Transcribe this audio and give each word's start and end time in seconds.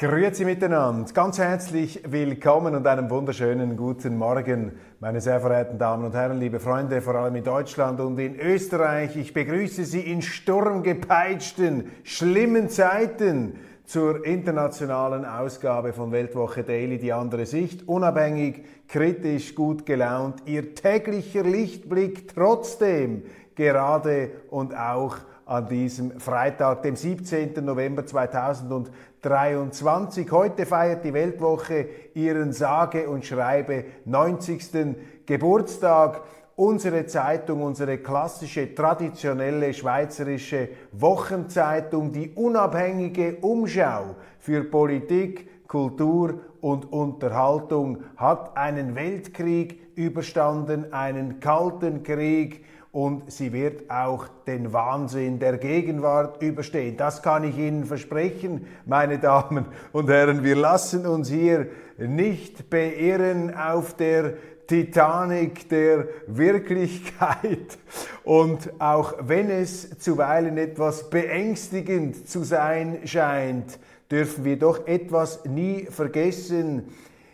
Grüezi 0.00 0.44
miteinander, 0.44 1.12
ganz 1.12 1.40
herzlich 1.40 2.00
willkommen 2.06 2.76
und 2.76 2.86
einen 2.86 3.10
wunderschönen 3.10 3.76
guten 3.76 4.16
Morgen, 4.16 4.78
meine 5.00 5.20
sehr 5.20 5.40
verehrten 5.40 5.76
Damen 5.76 6.04
und 6.04 6.14
Herren, 6.14 6.38
liebe 6.38 6.60
Freunde, 6.60 7.02
vor 7.02 7.16
allem 7.16 7.34
in 7.34 7.42
Deutschland 7.42 7.98
und 7.98 8.16
in 8.20 8.38
Österreich. 8.38 9.16
Ich 9.16 9.34
begrüße 9.34 9.84
Sie 9.84 10.02
in 10.02 10.22
sturmgepeitschten, 10.22 11.90
schlimmen 12.04 12.68
Zeiten 12.68 13.54
zur 13.86 14.24
internationalen 14.24 15.24
Ausgabe 15.24 15.92
von 15.92 16.12
Weltwoche 16.12 16.62
Daily, 16.62 16.98
die 16.98 17.12
andere 17.12 17.44
Sicht, 17.44 17.88
unabhängig, 17.88 18.64
kritisch, 18.86 19.56
gut 19.56 19.84
gelaunt, 19.84 20.44
Ihr 20.46 20.76
täglicher 20.76 21.42
Lichtblick 21.42 22.32
trotzdem 22.32 23.24
gerade 23.56 24.30
und 24.50 24.76
auch 24.76 25.16
an 25.48 25.66
diesem 25.66 26.20
Freitag, 26.20 26.82
dem 26.82 26.94
17. 26.94 27.64
November 27.64 28.04
2023. 28.04 30.30
Heute 30.30 30.66
feiert 30.66 31.06
die 31.06 31.14
Weltwoche 31.14 31.88
ihren 32.12 32.52
sage 32.52 33.08
und 33.08 33.24
schreibe 33.24 33.84
90. 34.04 34.94
Geburtstag. 35.24 36.20
Unsere 36.54 37.06
Zeitung, 37.06 37.62
unsere 37.62 37.96
klassische, 37.98 38.74
traditionelle 38.74 39.72
schweizerische 39.72 40.68
Wochenzeitung, 40.92 42.12
die 42.12 42.32
unabhängige 42.34 43.36
Umschau 43.36 44.16
für 44.40 44.64
Politik, 44.64 45.66
Kultur 45.66 46.40
und 46.60 46.92
Unterhaltung, 46.92 48.04
hat 48.16 48.54
einen 48.56 48.94
Weltkrieg 48.96 49.96
überstanden, 49.96 50.92
einen 50.92 51.40
kalten 51.40 52.02
Krieg, 52.02 52.66
und 52.92 53.30
sie 53.30 53.52
wird 53.52 53.90
auch 53.90 54.26
den 54.46 54.72
Wahnsinn 54.72 55.38
der 55.38 55.58
Gegenwart 55.58 56.42
überstehen. 56.42 56.96
Das 56.96 57.22
kann 57.22 57.44
ich 57.44 57.58
Ihnen 57.58 57.84
versprechen, 57.84 58.66
meine 58.86 59.18
Damen 59.18 59.66
und 59.92 60.08
Herren. 60.08 60.42
Wir 60.42 60.56
lassen 60.56 61.06
uns 61.06 61.28
hier 61.28 61.68
nicht 61.98 62.70
beirren 62.70 63.54
auf 63.54 63.94
der 63.94 64.34
Titanic 64.66 65.68
der 65.70 66.08
Wirklichkeit. 66.26 67.78
Und 68.22 68.70
auch 68.78 69.14
wenn 69.20 69.50
es 69.50 69.98
zuweilen 69.98 70.58
etwas 70.58 71.08
beängstigend 71.08 72.28
zu 72.28 72.44
sein 72.44 73.00
scheint, 73.04 73.78
dürfen 74.10 74.44
wir 74.44 74.58
doch 74.58 74.86
etwas 74.86 75.44
nie 75.46 75.86
vergessen. 75.86 76.88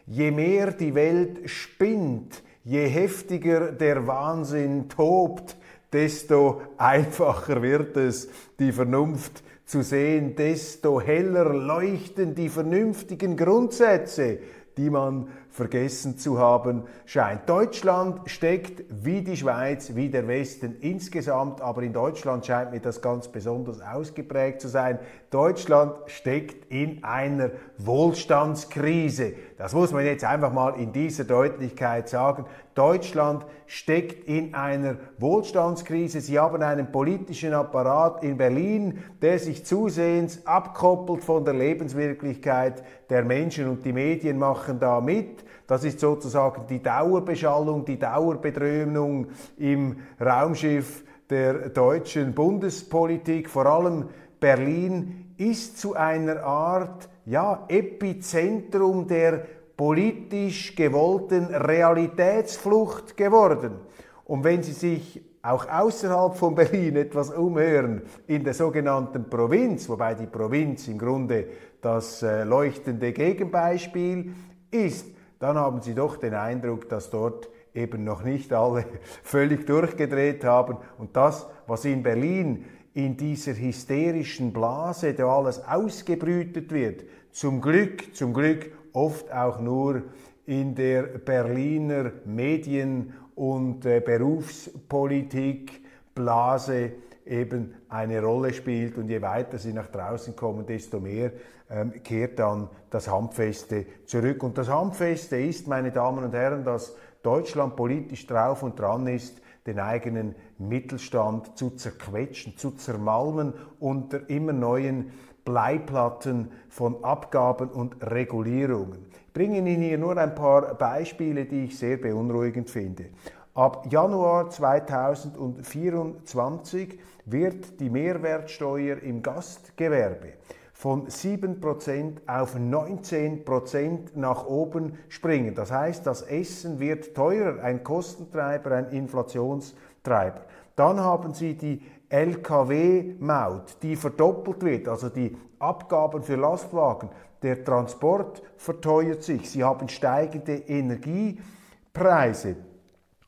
Je 0.07 0.31
mehr 0.31 0.71
die 0.71 0.95
Welt 0.95 1.49
spinnt, 1.51 2.44
je 2.65 2.89
heftiger 2.89 3.73
der 3.73 4.07
Wahnsinn 4.07 4.89
tobt, 4.89 5.57
desto 5.93 6.62
einfacher 6.77 7.62
wird 7.62 7.97
es, 7.97 8.29
die 8.59 8.73
Vernunft 8.73 9.45
zu 9.65 9.83
sehen, 9.83 10.35
desto 10.35 11.01
heller 11.01 11.55
leuchten 11.55 12.35
die 12.35 12.48
vernünftigen 12.48 13.36
Grundsätze, 13.36 14.39
die 14.77 14.91
man 14.91 15.29
vergessen 15.55 16.19
zu 16.19 16.41
haben 16.41 16.83
scheint. 17.07 17.48
Deutschland 17.48 18.29
steckt 18.29 18.83
wie 18.91 19.23
die 19.23 19.37
Schweiz, 19.37 19.95
wie 19.95 20.09
der 20.09 20.27
Westen 20.27 20.79
insgesamt, 20.81 21.61
aber 21.61 21.83
in 21.85 21.92
Deutschland 21.92 22.45
scheint 22.45 22.73
mir 22.73 22.81
das 22.81 23.01
ganz 23.01 23.29
besonders 23.29 23.81
ausgeprägt 23.81 24.61
zu 24.61 24.67
sein. 24.67 24.98
Deutschland 25.31 25.95
steckt 26.07 26.73
in 26.73 27.05
einer 27.05 27.53
Wohlstandskrise. 27.79 29.35
Das 29.57 29.75
muss 29.75 29.93
man 29.93 30.05
jetzt 30.05 30.25
einfach 30.25 30.53
mal 30.53 30.70
in 30.70 30.93
dieser 30.93 31.23
Deutlichkeit 31.23 32.09
sagen. 32.09 32.47
Deutschland 32.75 33.47
steckt 33.67 34.29
in 34.29 34.55
einer 34.55 34.97
Wohlstandskrise. 35.19 36.20
Sie 36.20 36.37
haben 36.37 36.63
einen 36.63 36.91
politischen 36.91 37.55
Apparat 37.55 38.25
in 38.25 38.37
Berlin, 38.37 39.05
der 39.23 39.39
sich 39.39 39.64
zusehends 39.64 40.45
abkoppelt 40.47 41.23
von 41.23 41.45
der 41.45 41.55
Lebenswirklichkeit 41.55 42.83
der 43.09 43.23
Menschen 43.23 43.69
und 43.69 43.85
die 43.85 43.93
Medien 43.93 44.39
machen 44.39 44.81
da 44.81 45.01
mit. 45.01 45.44
Das 45.67 45.85
ist 45.85 46.01
sozusagen 46.01 46.67
die 46.69 46.83
Dauerbeschallung, 46.83 47.85
die 47.85 47.98
Dauerbedröhnung 47.98 49.29
im 49.57 49.97
Raumschiff 50.20 51.05
der 51.30 51.70
deutschen 51.70 52.35
Bundespolitik. 52.35 53.48
Vor 53.48 53.67
allem 53.67 54.08
Berlin 54.39 55.35
ist 55.39 55.79
zu 55.79 55.95
einer 55.95 56.42
Art 56.42 57.08
ja, 57.25 57.64
Epizentrum 57.69 59.07
der 59.07 59.47
politisch 59.77 60.77
gewollten 60.77 61.47
Realitätsflucht 61.47 63.17
geworden. 63.17 63.81
Und 64.25 64.45
wenn 64.45 64.63
Sie 64.63 64.73
sich 64.73 65.23
auch 65.42 65.69
außerhalb 65.69 66.36
von 66.36 66.55
Berlin 66.55 66.96
etwas 66.96 67.31
umhören, 67.31 68.02
in 68.27 68.45
der 68.45 68.55
sogenannten 68.55 69.29
Provinz, 69.29 69.89
wobei 69.89 70.14
die 70.14 70.27
Provinz 70.27 70.89
im 70.89 70.98
Grunde 70.98 71.48
das 71.81 72.23
äh, 72.23 72.45
leuchtende 72.45 73.13
Gegenbeispiel 73.13 74.33
ist, 74.70 75.14
dann 75.39 75.56
haben 75.56 75.83
Sie 75.83 75.95
doch 75.95 76.17
den 76.17 76.34
Eindruck, 76.34 76.89
dass 76.89 77.11
dort 77.11 77.48
eben 77.74 78.05
noch 78.05 78.22
nicht 78.22 78.52
alle 78.52 78.84
völlig 79.22 79.67
durchgedreht 79.67 80.45
haben. 80.45 80.78
Und 80.98 81.17
das, 81.17 81.46
was 81.67 81.84
in 81.84 82.02
Berlin 82.02 82.64
in 82.95 83.17
dieser 83.17 83.55
hysterischen 83.55 84.52
Blase, 84.52 85.14
da 85.14 85.27
alles 85.27 85.67
ausgebrütet 85.67 86.70
wird, 86.70 87.05
zum 87.33 87.61
Glück, 87.61 88.14
zum 88.14 88.33
Glück 88.33 88.70
oft 88.92 89.33
auch 89.33 89.61
nur 89.61 90.02
in 90.46 90.74
der 90.74 91.02
Berliner 91.02 92.12
Medien- 92.24 93.12
und 93.34 93.84
äh, 93.84 94.01
Berufspolitik 94.01 95.83
Blase 96.14 96.92
eben 97.27 97.74
eine 97.89 98.22
Rolle 98.22 98.52
spielt 98.52 98.98
und 98.98 99.08
je 99.08 99.20
weiter 99.20 99.58
sie 99.58 99.72
nach 99.72 99.89
draußen 99.89 100.36
kommen, 100.36 100.66
desto 100.66 101.01
mehr 101.01 101.33
ähm, 101.74 101.92
kehrt 102.05 102.39
dann 102.39 102.68
das 102.90 103.11
Handfeste 103.11 103.86
zurück. 104.07 104.45
Und 104.45 104.57
das 104.57 104.68
Handfeste 104.68 105.36
ist, 105.36 105.67
meine 105.67 105.90
Damen 105.90 106.23
und 106.23 106.33
Herren, 106.33 106.62
dass 106.62 106.95
Deutschland 107.24 107.74
politisch 107.74 108.29
drauf 108.29 108.62
und 108.62 108.79
dran 108.79 109.08
ist, 109.08 109.42
den 109.67 109.80
eigenen 109.80 110.36
Mittelstand 110.58 111.58
zu 111.58 111.70
zerquetschen, 111.70 112.57
zu 112.57 112.70
zermalmen 112.73 113.55
unter 113.80 114.30
immer 114.30 114.52
neuen 114.52 115.11
Bleiplatten 115.45 116.52
von 116.68 117.02
Abgaben 117.02 117.70
und 117.70 117.96
Regulierungen. 118.08 119.07
Ich 119.27 119.33
bringe 119.33 119.58
Ihnen 119.58 119.83
hier 119.83 119.98
nur 119.98 120.17
ein 120.17 120.36
paar 120.36 120.74
Beispiele, 120.74 121.45
die 121.45 121.64
ich 121.64 121.77
sehr 121.77 121.96
beunruhigend 121.96 122.70
finde. 122.70 123.07
Ab 123.55 123.89
Januar 123.90 124.48
2024 124.48 127.01
wird 127.24 127.80
die 127.80 127.90
Mehrwertsteuer 127.90 128.99
im 128.99 129.23
Gastgewerbe 129.23 130.34
von 130.75 131.06
7% 131.06 132.19
auf 132.26 132.56
19% 132.56 134.17
nach 134.17 134.44
oben 134.44 134.99
springen. 135.08 135.55
Das 135.55 135.70
heißt, 135.70 136.06
das 136.06 136.23
Essen 136.23 136.81
wird 136.81 137.14
teurer, 137.14 137.62
ein 137.62 137.85
Kostentreiber, 137.85 138.72
ein 138.72 138.90
Inflationstreiber. 138.90 140.43
Dann 140.76 141.00
haben 141.00 141.32
Sie 141.32 141.54
die 141.54 141.81
Lkw-Maut, 142.08 143.76
die 143.82 143.96
verdoppelt 143.96 144.64
wird, 144.64 144.88
also 144.88 145.08
die 145.08 145.37
Abgaben 145.60 146.22
für 146.22 146.37
Lastwagen. 146.37 147.08
Der 147.43 147.64
Transport 147.64 148.43
verteuert 148.56 149.22
sich. 149.22 149.50
Sie 149.50 149.62
haben 149.62 149.88
steigende 149.88 150.56
Energiepreise. 150.56 152.56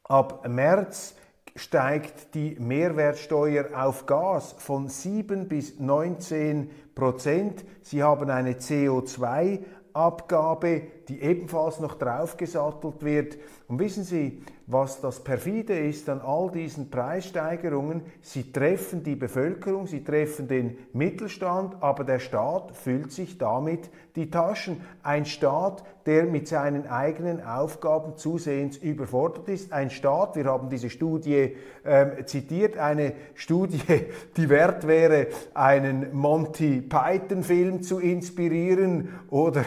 Ab 0.05 0.49
März 0.49 1.15
steigt 1.56 2.35
die 2.35 2.56
Mehrwertsteuer 2.61 3.70
auf 3.75 4.06
Gas 4.06 4.55
von 4.58 4.88
7 4.88 5.49
bis 5.49 5.81
19 5.81 6.70
Prozent. 6.94 7.64
Sie 7.82 8.03
haben 8.03 8.31
eine 8.31 8.53
CO2-Abgabe 8.53 10.82
die 11.08 11.23
ebenfalls 11.23 11.81
noch 11.81 11.94
draufgesattelt 11.97 13.05
wird. 13.05 13.37
Und 13.69 13.79
wissen 13.79 14.05
Sie, 14.05 14.43
was 14.69 15.00
das 15.00 15.23
perfide 15.23 15.79
ist 15.79 16.08
an 16.08 16.20
all 16.20 16.50
diesen 16.50 16.91
Preissteigerungen? 16.91 18.03
Sie 18.20 18.50
treffen 18.53 19.05
die 19.05 19.14
Bevölkerung, 19.14 19.87
sie 19.87 20.03
treffen 20.03 20.49
den 20.49 20.79
Mittelstand, 20.93 21.76
aber 21.81 22.03
der 22.03 22.19
Staat 22.19 22.75
füllt 22.75 23.12
sich 23.12 23.38
damit 23.38 23.91
die 24.17 24.29
Taschen. 24.29 24.81
Ein 25.05 25.25
Staat, 25.25 25.85
der 26.06 26.25
mit 26.25 26.49
seinen 26.49 26.88
eigenen 26.88 27.44
Aufgaben 27.44 28.17
zusehends 28.17 28.76
überfordert 28.76 29.49
ist. 29.49 29.73
Ein 29.73 29.91
Staat, 29.91 30.35
wir 30.35 30.47
haben 30.47 30.69
diese 30.69 30.91
Studie 30.91 31.56
äh, 31.85 32.25
zitiert, 32.25 32.76
eine 32.76 33.12
Studie, 33.35 33.81
die 34.37 34.49
wert 34.49 34.87
wäre, 34.87 35.29
einen 35.55 36.12
Monty 36.12 36.81
Python-Film 36.81 37.82
zu 37.82 38.00
inspirieren 38.00 39.11
oder 39.31 39.64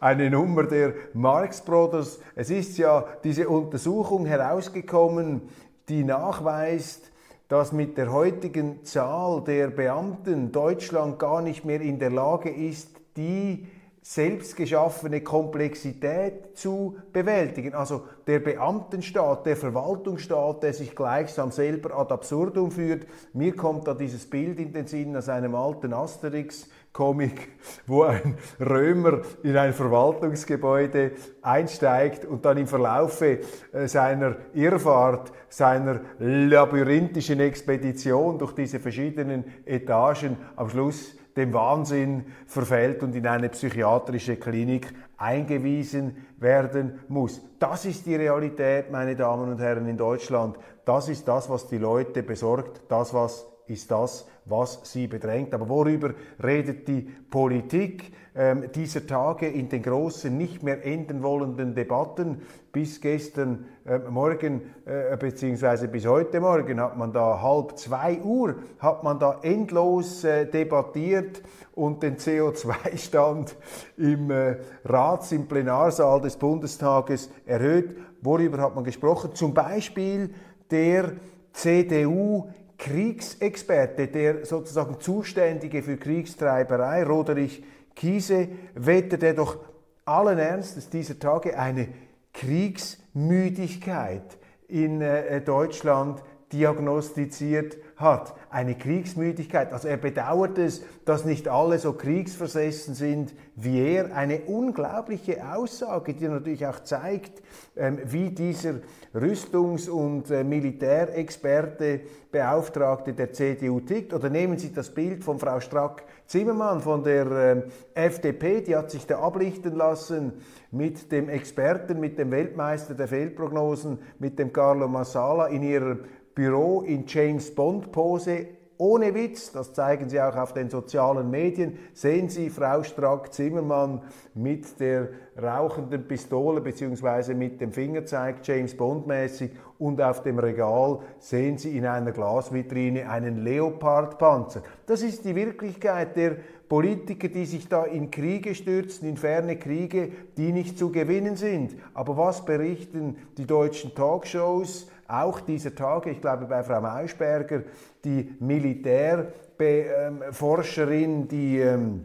eine 0.00 0.30
Nummer 0.30 0.64
der 0.64 0.77
Marx 1.12 1.60
Brothers. 1.60 2.20
Es 2.34 2.50
ist 2.50 2.78
ja 2.78 3.04
diese 3.24 3.48
Untersuchung 3.48 4.26
herausgekommen, 4.26 5.42
die 5.88 6.04
nachweist, 6.04 7.10
dass 7.48 7.72
mit 7.72 7.96
der 7.96 8.12
heutigen 8.12 8.84
Zahl 8.84 9.42
der 9.42 9.68
Beamten 9.68 10.52
Deutschland 10.52 11.18
gar 11.18 11.40
nicht 11.40 11.64
mehr 11.64 11.80
in 11.80 11.98
der 11.98 12.10
Lage 12.10 12.50
ist, 12.50 12.90
die 13.16 13.66
selbstgeschaffene 14.02 15.20
Komplexität 15.20 16.56
zu 16.56 16.96
bewältigen. 17.12 17.74
Also 17.74 18.04
der 18.26 18.38
Beamtenstaat, 18.38 19.44
der 19.44 19.56
Verwaltungsstaat, 19.56 20.62
der 20.62 20.72
sich 20.72 20.96
gleichsam 20.96 21.50
selber 21.50 21.94
ad 21.94 22.12
absurdum 22.12 22.70
führt. 22.70 23.06
Mir 23.34 23.54
kommt 23.54 23.86
da 23.86 23.92
dieses 23.92 24.24
Bild 24.24 24.58
in 24.60 24.72
den 24.72 24.86
Sinn 24.86 25.14
aus 25.14 25.28
einem 25.28 25.54
alten 25.54 25.92
Asterix. 25.92 26.68
Comic, 26.92 27.50
wo 27.86 28.02
ein 28.02 28.36
Römer 28.58 29.20
in 29.42 29.56
ein 29.56 29.72
Verwaltungsgebäude 29.72 31.12
einsteigt 31.42 32.24
und 32.24 32.44
dann 32.44 32.58
im 32.58 32.66
Verlaufe 32.66 33.40
äh, 33.72 33.86
seiner 33.86 34.36
Irrfahrt, 34.54 35.32
seiner 35.48 36.00
labyrinthischen 36.18 37.40
Expedition 37.40 38.38
durch 38.38 38.52
diese 38.52 38.80
verschiedenen 38.80 39.44
Etagen 39.64 40.36
am 40.56 40.68
Schluss 40.68 41.16
dem 41.36 41.52
Wahnsinn 41.52 42.26
verfällt 42.46 43.02
und 43.04 43.14
in 43.14 43.26
eine 43.26 43.48
psychiatrische 43.48 44.36
Klinik 44.36 44.92
eingewiesen 45.16 46.26
werden 46.38 46.98
muss. 47.08 47.40
Das 47.60 47.84
ist 47.84 48.06
die 48.06 48.16
Realität, 48.16 48.90
meine 48.90 49.14
Damen 49.14 49.52
und 49.52 49.60
Herren, 49.60 49.86
in 49.86 49.96
Deutschland. 49.96 50.56
Das 50.84 51.08
ist 51.08 51.28
das, 51.28 51.48
was 51.48 51.68
die 51.68 51.78
Leute 51.78 52.24
besorgt. 52.24 52.82
Das 52.88 53.14
was 53.14 53.46
ist 53.70 53.90
das, 53.90 54.26
was 54.44 54.80
sie 54.84 55.06
bedrängt. 55.06 55.54
Aber 55.54 55.68
worüber 55.68 56.14
redet 56.42 56.88
die 56.88 57.02
Politik 57.30 58.12
ähm, 58.34 58.70
dieser 58.74 59.06
Tage 59.06 59.48
in 59.48 59.68
den 59.68 59.82
großen, 59.82 60.36
nicht 60.36 60.62
mehr 60.62 60.84
enden 60.84 61.22
wollenden 61.22 61.74
Debatten? 61.74 62.42
Bis 62.72 63.00
gestern 63.00 63.66
äh, 63.84 63.98
Morgen, 63.98 64.62
äh, 64.84 65.16
beziehungsweise 65.16 65.88
bis 65.88 66.06
heute 66.06 66.40
Morgen 66.40 66.80
hat 66.80 66.96
man 66.96 67.12
da 67.12 67.40
halb 67.42 67.76
zwei 67.78 68.20
Uhr, 68.20 68.56
hat 68.78 69.02
man 69.02 69.18
da 69.18 69.40
endlos 69.42 70.24
äh, 70.24 70.46
debattiert 70.46 71.42
und 71.74 72.02
den 72.02 72.16
CO2-Stand 72.16 73.56
im 73.96 74.30
äh, 74.30 74.56
Rats-, 74.84 75.32
im 75.32 75.46
Plenarsaal 75.46 76.20
des 76.20 76.36
Bundestages 76.36 77.30
erhöht. 77.46 77.96
Worüber 78.20 78.58
hat 78.58 78.74
man 78.74 78.84
gesprochen? 78.84 79.34
Zum 79.34 79.54
Beispiel 79.54 80.30
der 80.70 81.12
CDU 81.52 82.48
Kriegsexperte, 82.78 84.06
der 84.06 84.46
sozusagen 84.46 85.00
Zuständige 85.00 85.82
für 85.82 85.96
Kriegstreiberei, 85.96 87.04
Roderich 87.04 87.64
Kiese, 87.94 88.48
wettete 88.74 89.34
doch 89.34 89.58
allen 90.04 90.38
Ernstes 90.38 90.88
dieser 90.88 91.18
Tage 91.18 91.58
eine 91.58 91.88
Kriegsmüdigkeit 92.32 94.38
in 94.68 95.02
äh, 95.02 95.40
Deutschland 95.40 96.22
diagnostiziert 96.52 97.76
hat. 97.96 98.34
Eine 98.50 98.74
Kriegsmüdigkeit. 98.74 99.72
Also 99.72 99.88
er 99.88 99.96
bedauert 99.96 100.56
es, 100.58 100.82
dass 101.04 101.24
nicht 101.24 101.48
alle 101.48 101.78
so 101.78 101.92
kriegsversessen 101.92 102.94
sind 102.94 103.34
wie 103.56 103.80
er. 103.80 104.14
Eine 104.14 104.40
unglaubliche 104.42 105.52
Aussage, 105.52 106.14
die 106.14 106.28
natürlich 106.28 106.66
auch 106.66 106.80
zeigt, 106.80 107.42
ähm, 107.76 107.98
wie 108.04 108.30
dieser 108.30 108.76
Rüstungs- 109.14 109.88
und 109.88 110.30
äh, 110.30 110.44
Militärexperte, 110.44 112.00
Beauftragte 112.30 113.12
der 113.14 113.32
CDU 113.32 113.80
tickt. 113.80 114.14
Oder 114.14 114.30
nehmen 114.30 114.58
Sie 114.58 114.72
das 114.72 114.94
Bild 114.94 115.24
von 115.24 115.38
Frau 115.38 115.60
Strack-Zimmermann 115.60 116.80
von 116.80 117.02
der 117.02 117.26
ähm, 117.30 117.62
FDP, 117.94 118.60
die 118.60 118.76
hat 118.76 118.90
sich 118.90 119.06
da 119.06 119.18
ablichten 119.20 119.74
lassen 119.74 120.32
mit 120.70 121.10
dem 121.10 121.28
Experten, 121.28 122.00
mit 122.00 122.18
dem 122.18 122.30
Weltmeister 122.30 122.94
der 122.94 123.08
Fehlprognosen, 123.08 123.98
mit 124.18 124.38
dem 124.38 124.52
Carlo 124.52 124.88
Massala 124.88 125.46
in 125.46 125.62
ihrer 125.62 125.98
Büro 126.38 126.82
in 126.82 127.02
James 127.04 127.52
Bond 127.52 127.90
Pose. 127.90 128.46
Ohne 128.76 129.12
Witz, 129.12 129.50
das 129.50 129.72
zeigen 129.72 130.08
Sie 130.08 130.20
auch 130.20 130.36
auf 130.36 130.52
den 130.52 130.70
sozialen 130.70 131.28
Medien, 131.32 131.76
sehen 131.94 132.28
Sie 132.28 132.48
Frau 132.48 132.84
Strack-Zimmermann 132.84 134.02
mit 134.34 134.78
der 134.78 135.08
rauchenden 135.36 136.06
Pistole 136.06 136.60
bzw. 136.60 137.34
mit 137.34 137.60
dem 137.60 137.72
Fingerzeig 137.72 138.36
James 138.44 138.76
Bond 138.76 139.08
mäßig 139.08 139.50
und 139.80 140.00
auf 140.00 140.22
dem 140.22 140.38
Regal 140.38 141.00
sehen 141.18 141.58
Sie 141.58 141.76
in 141.76 141.84
einer 141.86 142.12
Glasvitrine 142.12 143.10
einen 143.10 143.42
Leopard-Panzer. 143.42 144.62
Das 144.86 145.02
ist 145.02 145.24
die 145.24 145.34
Wirklichkeit 145.34 146.14
der 146.14 146.36
Politiker, 146.68 147.26
die 147.26 147.46
sich 147.46 147.68
da 147.68 147.82
in 147.82 148.12
Kriege 148.12 148.54
stürzen, 148.54 149.08
in 149.08 149.16
ferne 149.16 149.56
Kriege, 149.56 150.12
die 150.36 150.52
nicht 150.52 150.78
zu 150.78 150.92
gewinnen 150.92 151.34
sind. 151.34 151.74
Aber 151.94 152.16
was 152.16 152.44
berichten 152.44 153.16
die 153.36 153.46
deutschen 153.46 153.92
Talkshows? 153.96 154.88
Auch 155.08 155.40
dieser 155.40 155.74
Tage, 155.74 156.10
ich 156.10 156.20
glaube 156.20 156.44
bei 156.44 156.62
Frau 156.62 156.80
Maischberger, 156.80 157.64
die 158.04 158.36
Militärforscherin, 158.38 161.26
die 161.26 161.58
ähm, 161.58 162.04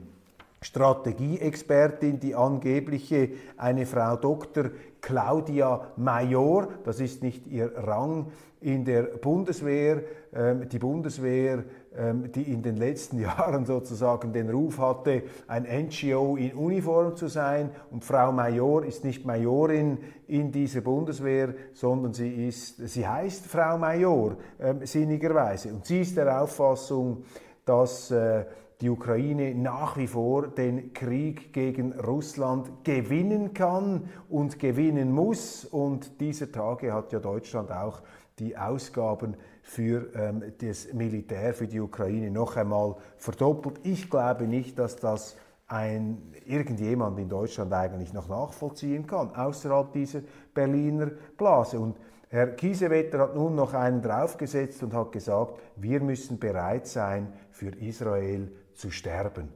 Strategieexpertin, 0.64 2.20
die 2.20 2.36
angebliche 2.36 3.30
eine 3.58 3.86
Frau 3.86 4.16
Dr. 4.16 4.72
Claudia 5.02 5.92
Major, 5.98 6.68
das 6.86 7.00
ist 7.00 7.22
nicht 7.22 7.48
ihr 7.48 7.72
Rang 7.76 8.28
in 8.62 8.86
der 8.86 9.04
Bundeswehr, 9.04 10.04
ähm, 10.34 10.68
die 10.70 10.80
Bundeswehr 10.80 11.64
ähm, 11.96 12.32
die 12.32 12.52
in 12.52 12.64
den 12.64 12.78
letzten 12.78 13.20
Jahren 13.22 13.66
sozusagen 13.66 14.34
den 14.34 14.50
Ruf 14.50 14.80
hatte, 14.80 15.24
ein 15.48 15.64
NGO 15.64 16.38
in 16.38 16.54
Uniform 16.54 17.16
zu 17.16 17.28
sein. 17.28 17.70
Und 17.92 18.04
Frau 18.04 18.32
Major 18.32 18.84
ist 18.84 19.04
nicht 19.04 19.26
Majorin 19.26 20.00
in 20.28 20.52
dieser 20.52 20.82
Bundeswehr, 20.82 21.54
sondern 21.74 22.14
sie, 22.14 22.48
ist, 22.48 22.78
sie 22.88 23.08
heißt 23.08 23.46
Frau 23.46 23.78
Major, 23.78 24.38
äh, 24.58 24.74
sinnigerweise. 24.86 25.70
Und 25.70 25.86
sie 25.86 26.02
ist 26.02 26.18
der 26.18 26.42
Auffassung, 26.42 27.26
dass 27.64 28.10
äh, 28.10 28.46
die 28.82 28.90
Ukraine 28.90 29.56
nach 29.56 29.98
wie 29.98 30.08
vor 30.08 30.48
den 30.48 30.94
Krieg 30.94 31.54
gegen 31.54 31.94
Russland 31.94 32.84
gewinnen 32.84 33.54
kann 33.54 34.10
und 34.30 34.60
gewinnen 34.60 35.12
muss. 35.12 35.66
Und 35.66 36.20
dieser 36.20 36.52
Tage 36.52 36.94
hat 36.94 37.12
ja 37.14 37.20
Deutschland 37.20 37.72
auch 37.72 38.02
die 38.40 38.58
Ausgaben 38.58 39.36
für 39.62 40.14
ähm, 40.16 40.44
das 40.60 40.92
Militär, 40.94 41.54
für 41.54 41.68
die 41.68 41.80
Ukraine 41.80 42.32
noch 42.32 42.58
einmal 42.58 42.96
verdoppelt. 43.18 43.80
Ich 43.84 44.10
glaube 44.10 44.48
nicht, 44.48 44.78
dass 44.78 44.96
das 44.98 45.38
ein, 45.68 46.34
irgendjemand 46.46 47.18
in 47.20 47.30
Deutschland 47.30 47.72
eigentlich 47.74 48.14
noch 48.14 48.28
nachvollziehen 48.28 49.08
kann, 49.08 49.34
außerhalb 49.34 49.92
dieser 49.94 50.22
Berliner 50.54 51.12
Blase. 51.38 51.80
Und 51.80 51.98
Herr 52.30 52.48
Kiesewetter 52.48 53.20
hat 53.20 53.36
nun 53.36 53.56
noch 53.56 53.74
einen 53.74 54.02
draufgesetzt 54.02 54.82
und 54.84 54.94
hat 54.94 55.12
gesagt, 55.12 55.60
wir 55.76 56.02
müssen 56.02 56.40
bereit 56.40 56.88
sein, 56.88 57.32
für 57.52 57.70
Israel 57.70 58.52
zu 58.76 58.92
sterben. 58.92 59.50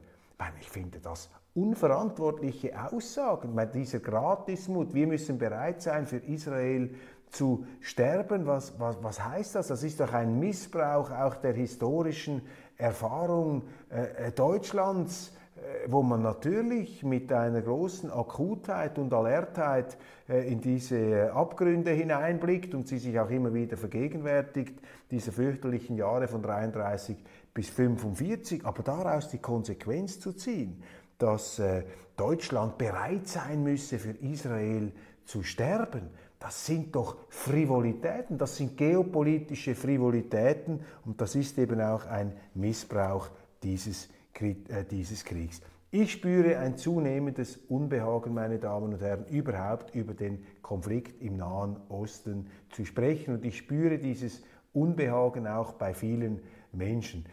Ich 0.60 0.70
finde 0.70 1.00
das 1.00 1.30
unverantwortliche 1.54 2.72
Aussagen, 2.92 3.58
dieser 3.74 3.98
Gratismut, 3.98 4.94
wir 4.94 5.06
müssen 5.06 5.38
bereit 5.38 5.82
sein, 5.82 6.06
für 6.06 6.18
Israel 6.18 6.90
zu 6.90 6.94
zu 7.30 7.66
sterben. 7.80 8.46
Was, 8.46 8.78
was, 8.78 9.02
was 9.02 9.24
heißt 9.24 9.54
das? 9.54 9.68
Das 9.68 9.82
ist 9.82 10.00
doch 10.00 10.12
ein 10.12 10.38
Missbrauch 10.38 11.10
auch 11.10 11.36
der 11.36 11.52
historischen 11.52 12.42
Erfahrung 12.76 13.62
äh, 13.90 14.28
äh, 14.28 14.32
Deutschlands, 14.32 15.32
äh, 15.56 15.90
wo 15.90 16.02
man 16.02 16.22
natürlich 16.22 17.02
mit 17.02 17.32
einer 17.32 17.60
großen 17.60 18.10
Akutheit 18.10 18.98
und 18.98 19.12
Alertheit 19.12 19.96
äh, 20.28 20.50
in 20.50 20.60
diese 20.60 21.32
Abgründe 21.32 21.90
hineinblickt 21.90 22.74
und 22.74 22.86
sie 22.86 22.98
sich 22.98 23.18
auch 23.18 23.30
immer 23.30 23.52
wieder 23.52 23.76
vergegenwärtigt, 23.76 24.80
diese 25.10 25.32
fürchterlichen 25.32 25.96
Jahre 25.96 26.28
von 26.28 26.42
33 26.42 27.16
bis 27.58 27.70
45, 27.70 28.64
aber 28.64 28.84
daraus 28.84 29.30
die 29.30 29.38
Konsequenz 29.38 30.20
zu 30.20 30.32
ziehen, 30.32 30.80
dass 31.18 31.58
äh, 31.58 31.82
Deutschland 32.16 32.78
bereit 32.78 33.26
sein 33.26 33.64
müsse, 33.64 33.98
für 33.98 34.12
Israel 34.12 34.92
zu 35.24 35.42
sterben, 35.42 36.02
das 36.38 36.66
sind 36.66 36.94
doch 36.94 37.16
Frivolitäten, 37.28 38.38
das 38.38 38.58
sind 38.58 38.76
geopolitische 38.76 39.74
Frivolitäten 39.74 40.82
und 41.04 41.20
das 41.20 41.34
ist 41.34 41.58
eben 41.58 41.80
auch 41.80 42.06
ein 42.06 42.32
Missbrauch 42.54 43.28
dieses, 43.64 44.08
äh, 44.38 44.84
dieses 44.88 45.24
Kriegs. 45.24 45.60
Ich 45.90 46.12
spüre 46.12 46.58
ein 46.58 46.76
zunehmendes 46.76 47.56
Unbehagen, 47.68 48.34
meine 48.34 48.60
Damen 48.60 48.92
und 48.92 49.00
Herren, 49.00 49.26
überhaupt 49.26 49.96
über 49.96 50.14
den 50.14 50.46
Konflikt 50.62 51.20
im 51.20 51.38
Nahen 51.38 51.76
Osten 51.88 52.46
zu 52.70 52.84
sprechen. 52.84 53.34
Und 53.34 53.44
ich 53.44 53.58
spüre 53.58 53.98
dieses 53.98 54.44
Unbehagen 54.72 55.48
auch 55.48 55.72
bei 55.72 55.92
vielen 55.92 56.40
Menschen. 56.72 57.24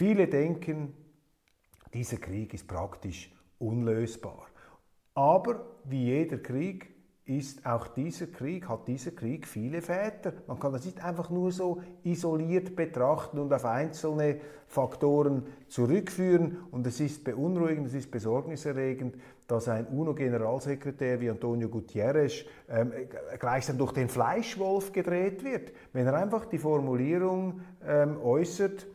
Viele 0.00 0.28
denken, 0.28 0.94
dieser 1.92 2.16
Krieg 2.16 2.54
ist 2.54 2.66
praktisch 2.66 3.30
unlösbar. 3.58 4.46
Aber 5.12 5.76
wie 5.84 6.04
jeder 6.04 6.38
Krieg 6.38 6.88
ist 7.26 7.66
auch 7.66 7.86
dieser 7.88 8.28
Krieg, 8.28 8.66
hat 8.66 8.88
dieser 8.88 9.10
Krieg 9.10 9.46
viele 9.46 9.82
Väter. 9.82 10.32
Man 10.46 10.58
kann 10.58 10.72
das 10.72 10.86
nicht 10.86 11.04
einfach 11.04 11.28
nur 11.28 11.52
so 11.52 11.82
isoliert 12.02 12.74
betrachten 12.74 13.38
und 13.38 13.52
auf 13.52 13.66
einzelne 13.66 14.40
Faktoren 14.68 15.44
zurückführen. 15.68 16.56
Und 16.70 16.86
es 16.86 16.98
ist 16.98 17.22
beunruhigend, 17.22 17.88
es 17.88 17.92
ist 17.92 18.10
besorgniserregend, 18.10 19.16
dass 19.46 19.68
ein 19.68 19.86
UNO-Generalsekretär 19.86 21.20
wie 21.20 21.28
Antonio 21.28 21.68
Guterres 21.68 22.46
ähm, 22.70 22.90
gleichsam 23.38 23.76
durch 23.76 23.92
den 23.92 24.08
Fleischwolf 24.08 24.92
gedreht 24.92 25.44
wird. 25.44 25.74
Wenn 25.92 26.06
er 26.06 26.14
einfach 26.14 26.46
die 26.46 26.56
Formulierung 26.56 27.60
ähm, 27.86 28.16
äußert, 28.22 28.86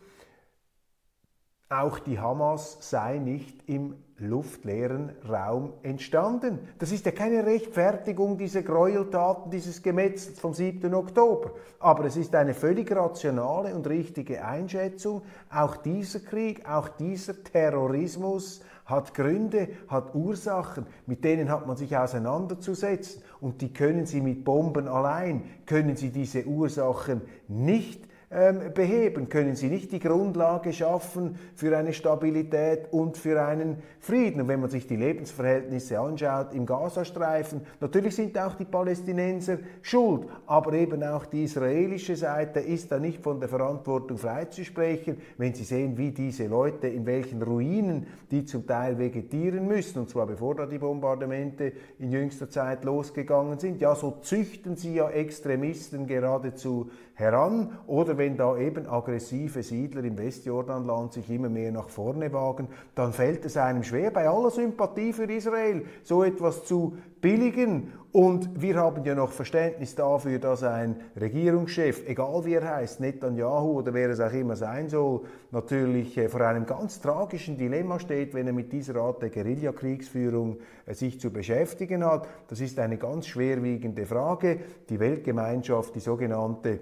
auch 1.69 1.99
die 1.99 2.19
Hamas 2.19 2.77
sei 2.81 3.17
nicht 3.17 3.67
im 3.67 3.95
luftleeren 4.17 5.11
Raum 5.27 5.73
entstanden. 5.83 6.59
Das 6.79 6.91
ist 6.91 7.05
ja 7.05 7.11
keine 7.11 7.45
Rechtfertigung 7.45 8.37
dieser 8.37 8.61
Gräueltaten, 8.61 9.51
dieses 9.51 9.81
Gemetzels 9.81 10.39
vom 10.39 10.53
7. 10.53 10.93
Oktober. 10.93 11.51
Aber 11.79 12.05
es 12.05 12.15
ist 12.15 12.33
eine 12.35 12.53
völlig 12.53 12.95
rationale 12.95 13.75
und 13.75 13.87
richtige 13.87 14.45
Einschätzung. 14.45 15.23
Auch 15.53 15.75
dieser 15.77 16.19
Krieg, 16.19 16.69
auch 16.69 16.87
dieser 16.87 17.43
Terrorismus 17.43 18.61
hat 18.85 19.13
Gründe, 19.15 19.69
hat 19.87 20.13
Ursachen, 20.13 20.85
mit 21.07 21.25
denen 21.25 21.49
hat 21.49 21.67
man 21.67 21.75
sich 21.75 21.97
auseinanderzusetzen. 21.97 23.23
Und 23.41 23.61
die 23.61 23.73
können 23.73 24.05
Sie 24.05 24.21
mit 24.21 24.45
Bomben 24.45 24.87
allein, 24.87 25.43
können 25.65 25.95
Sie 25.95 26.11
diese 26.11 26.45
Ursachen 26.45 27.21
nicht 27.47 28.07
ähm, 28.35 28.73
beheben, 28.73 29.29
können 29.29 29.55
sie 29.55 29.67
nicht 29.67 29.93
die 29.93 29.99
Grundlage 29.99 30.73
schaffen 30.73 31.37
für 31.55 31.77
eine 31.77 31.93
Stabilität 31.93 32.91
und 32.91 33.17
für 33.17 33.41
einen 33.41 33.77
Frieden. 33.99 34.41
Und 34.41 34.49
wenn 34.49 34.59
man 34.59 34.69
sich 34.69 34.87
die 34.87 34.97
Lebensverhältnisse 34.97 35.99
anschaut 35.99 36.53
im 36.53 36.65
Gazastreifen, 36.65 37.61
natürlich 37.79 38.15
sind 38.15 38.37
auch 38.37 38.55
die 38.55 38.65
Palästinenser 38.65 39.59
schuld, 39.81 40.27
aber 40.47 40.73
eben 40.73 41.01
auch 41.03 41.25
die 41.25 41.45
israelische 41.45 42.17
Seite 42.17 42.59
ist 42.59 42.91
da 42.91 42.99
nicht 42.99 43.23
von 43.23 43.39
der 43.39 43.47
Verantwortung 43.47 44.17
freizusprechen, 44.17 45.17
wenn 45.37 45.53
sie 45.53 45.63
sehen, 45.63 45.97
wie 45.97 46.11
diese 46.11 46.47
Leute, 46.47 46.87
in 46.87 47.05
welchen 47.05 47.41
Ruinen 47.41 48.05
die 48.31 48.43
zum 48.43 48.67
Teil 48.67 48.99
vegetieren 48.99 49.65
müssen, 49.65 49.99
und 49.99 50.09
zwar 50.09 50.27
bevor 50.27 50.55
da 50.55 50.65
die 50.65 50.77
Bombardemente 50.77 51.71
in 51.99 52.11
jüngster 52.11 52.49
Zeit 52.49 52.83
losgegangen 52.83 53.59
sind. 53.59 53.79
Ja, 53.79 53.95
so 53.95 54.17
züchten 54.21 54.75
sie 54.75 54.95
ja 54.95 55.09
Extremisten 55.09 56.05
geradezu 56.05 56.89
heran 57.15 57.71
oder 57.87 58.17
wenn 58.17 58.37
da 58.37 58.57
eben 58.57 58.87
aggressive 58.87 59.63
Siedler 59.63 60.03
im 60.03 60.17
Westjordanland 60.17 61.13
sich 61.13 61.29
immer 61.29 61.49
mehr 61.49 61.71
nach 61.71 61.89
vorne 61.89 62.31
wagen, 62.33 62.67
dann 62.93 63.13
fällt 63.13 63.45
es 63.45 63.57
einem 63.57 63.83
schwer, 63.83 64.11
bei 64.11 64.27
aller 64.27 64.51
Sympathie 64.51 65.13
für 65.13 65.31
Israel 65.31 65.85
so 66.03 66.23
etwas 66.23 66.65
zu 66.65 66.97
billigen. 67.21 67.93
Und 68.11 68.61
wir 68.61 68.75
haben 68.75 69.03
ja 69.03 69.15
noch 69.15 69.31
Verständnis 69.31 69.95
dafür, 69.95 70.39
dass 70.39 70.63
ein 70.63 70.97
Regierungschef, 71.19 72.07
egal 72.07 72.45
wie 72.45 72.53
er 72.53 72.75
heißt, 72.75 72.99
Netanyahu 72.99 73.79
oder 73.79 73.93
wer 73.93 74.09
es 74.09 74.19
auch 74.19 74.31
immer 74.31 74.55
sein 74.55 74.89
soll, 74.89 75.21
natürlich 75.51 76.17
äh, 76.17 76.29
vor 76.29 76.41
einem 76.41 76.65
ganz 76.65 77.01
tragischen 77.01 77.57
Dilemma 77.57 77.99
steht, 77.99 78.33
wenn 78.33 78.47
er 78.47 78.53
mit 78.53 78.71
dieser 78.71 78.97
Art 78.97 79.21
der 79.21 79.31
Guerillakriegsführung 79.31 80.57
äh, 80.85 80.93
sich 80.93 81.19
zu 81.19 81.31
beschäftigen 81.31 82.05
hat. 82.05 82.27
Das 82.47 82.61
ist 82.61 82.79
eine 82.79 82.97
ganz 82.97 83.27
schwerwiegende 83.27 84.05
Frage. 84.05 84.59
Die 84.89 84.99
Weltgemeinschaft, 84.99 85.95
die 85.95 85.99
sogenannte 85.99 86.79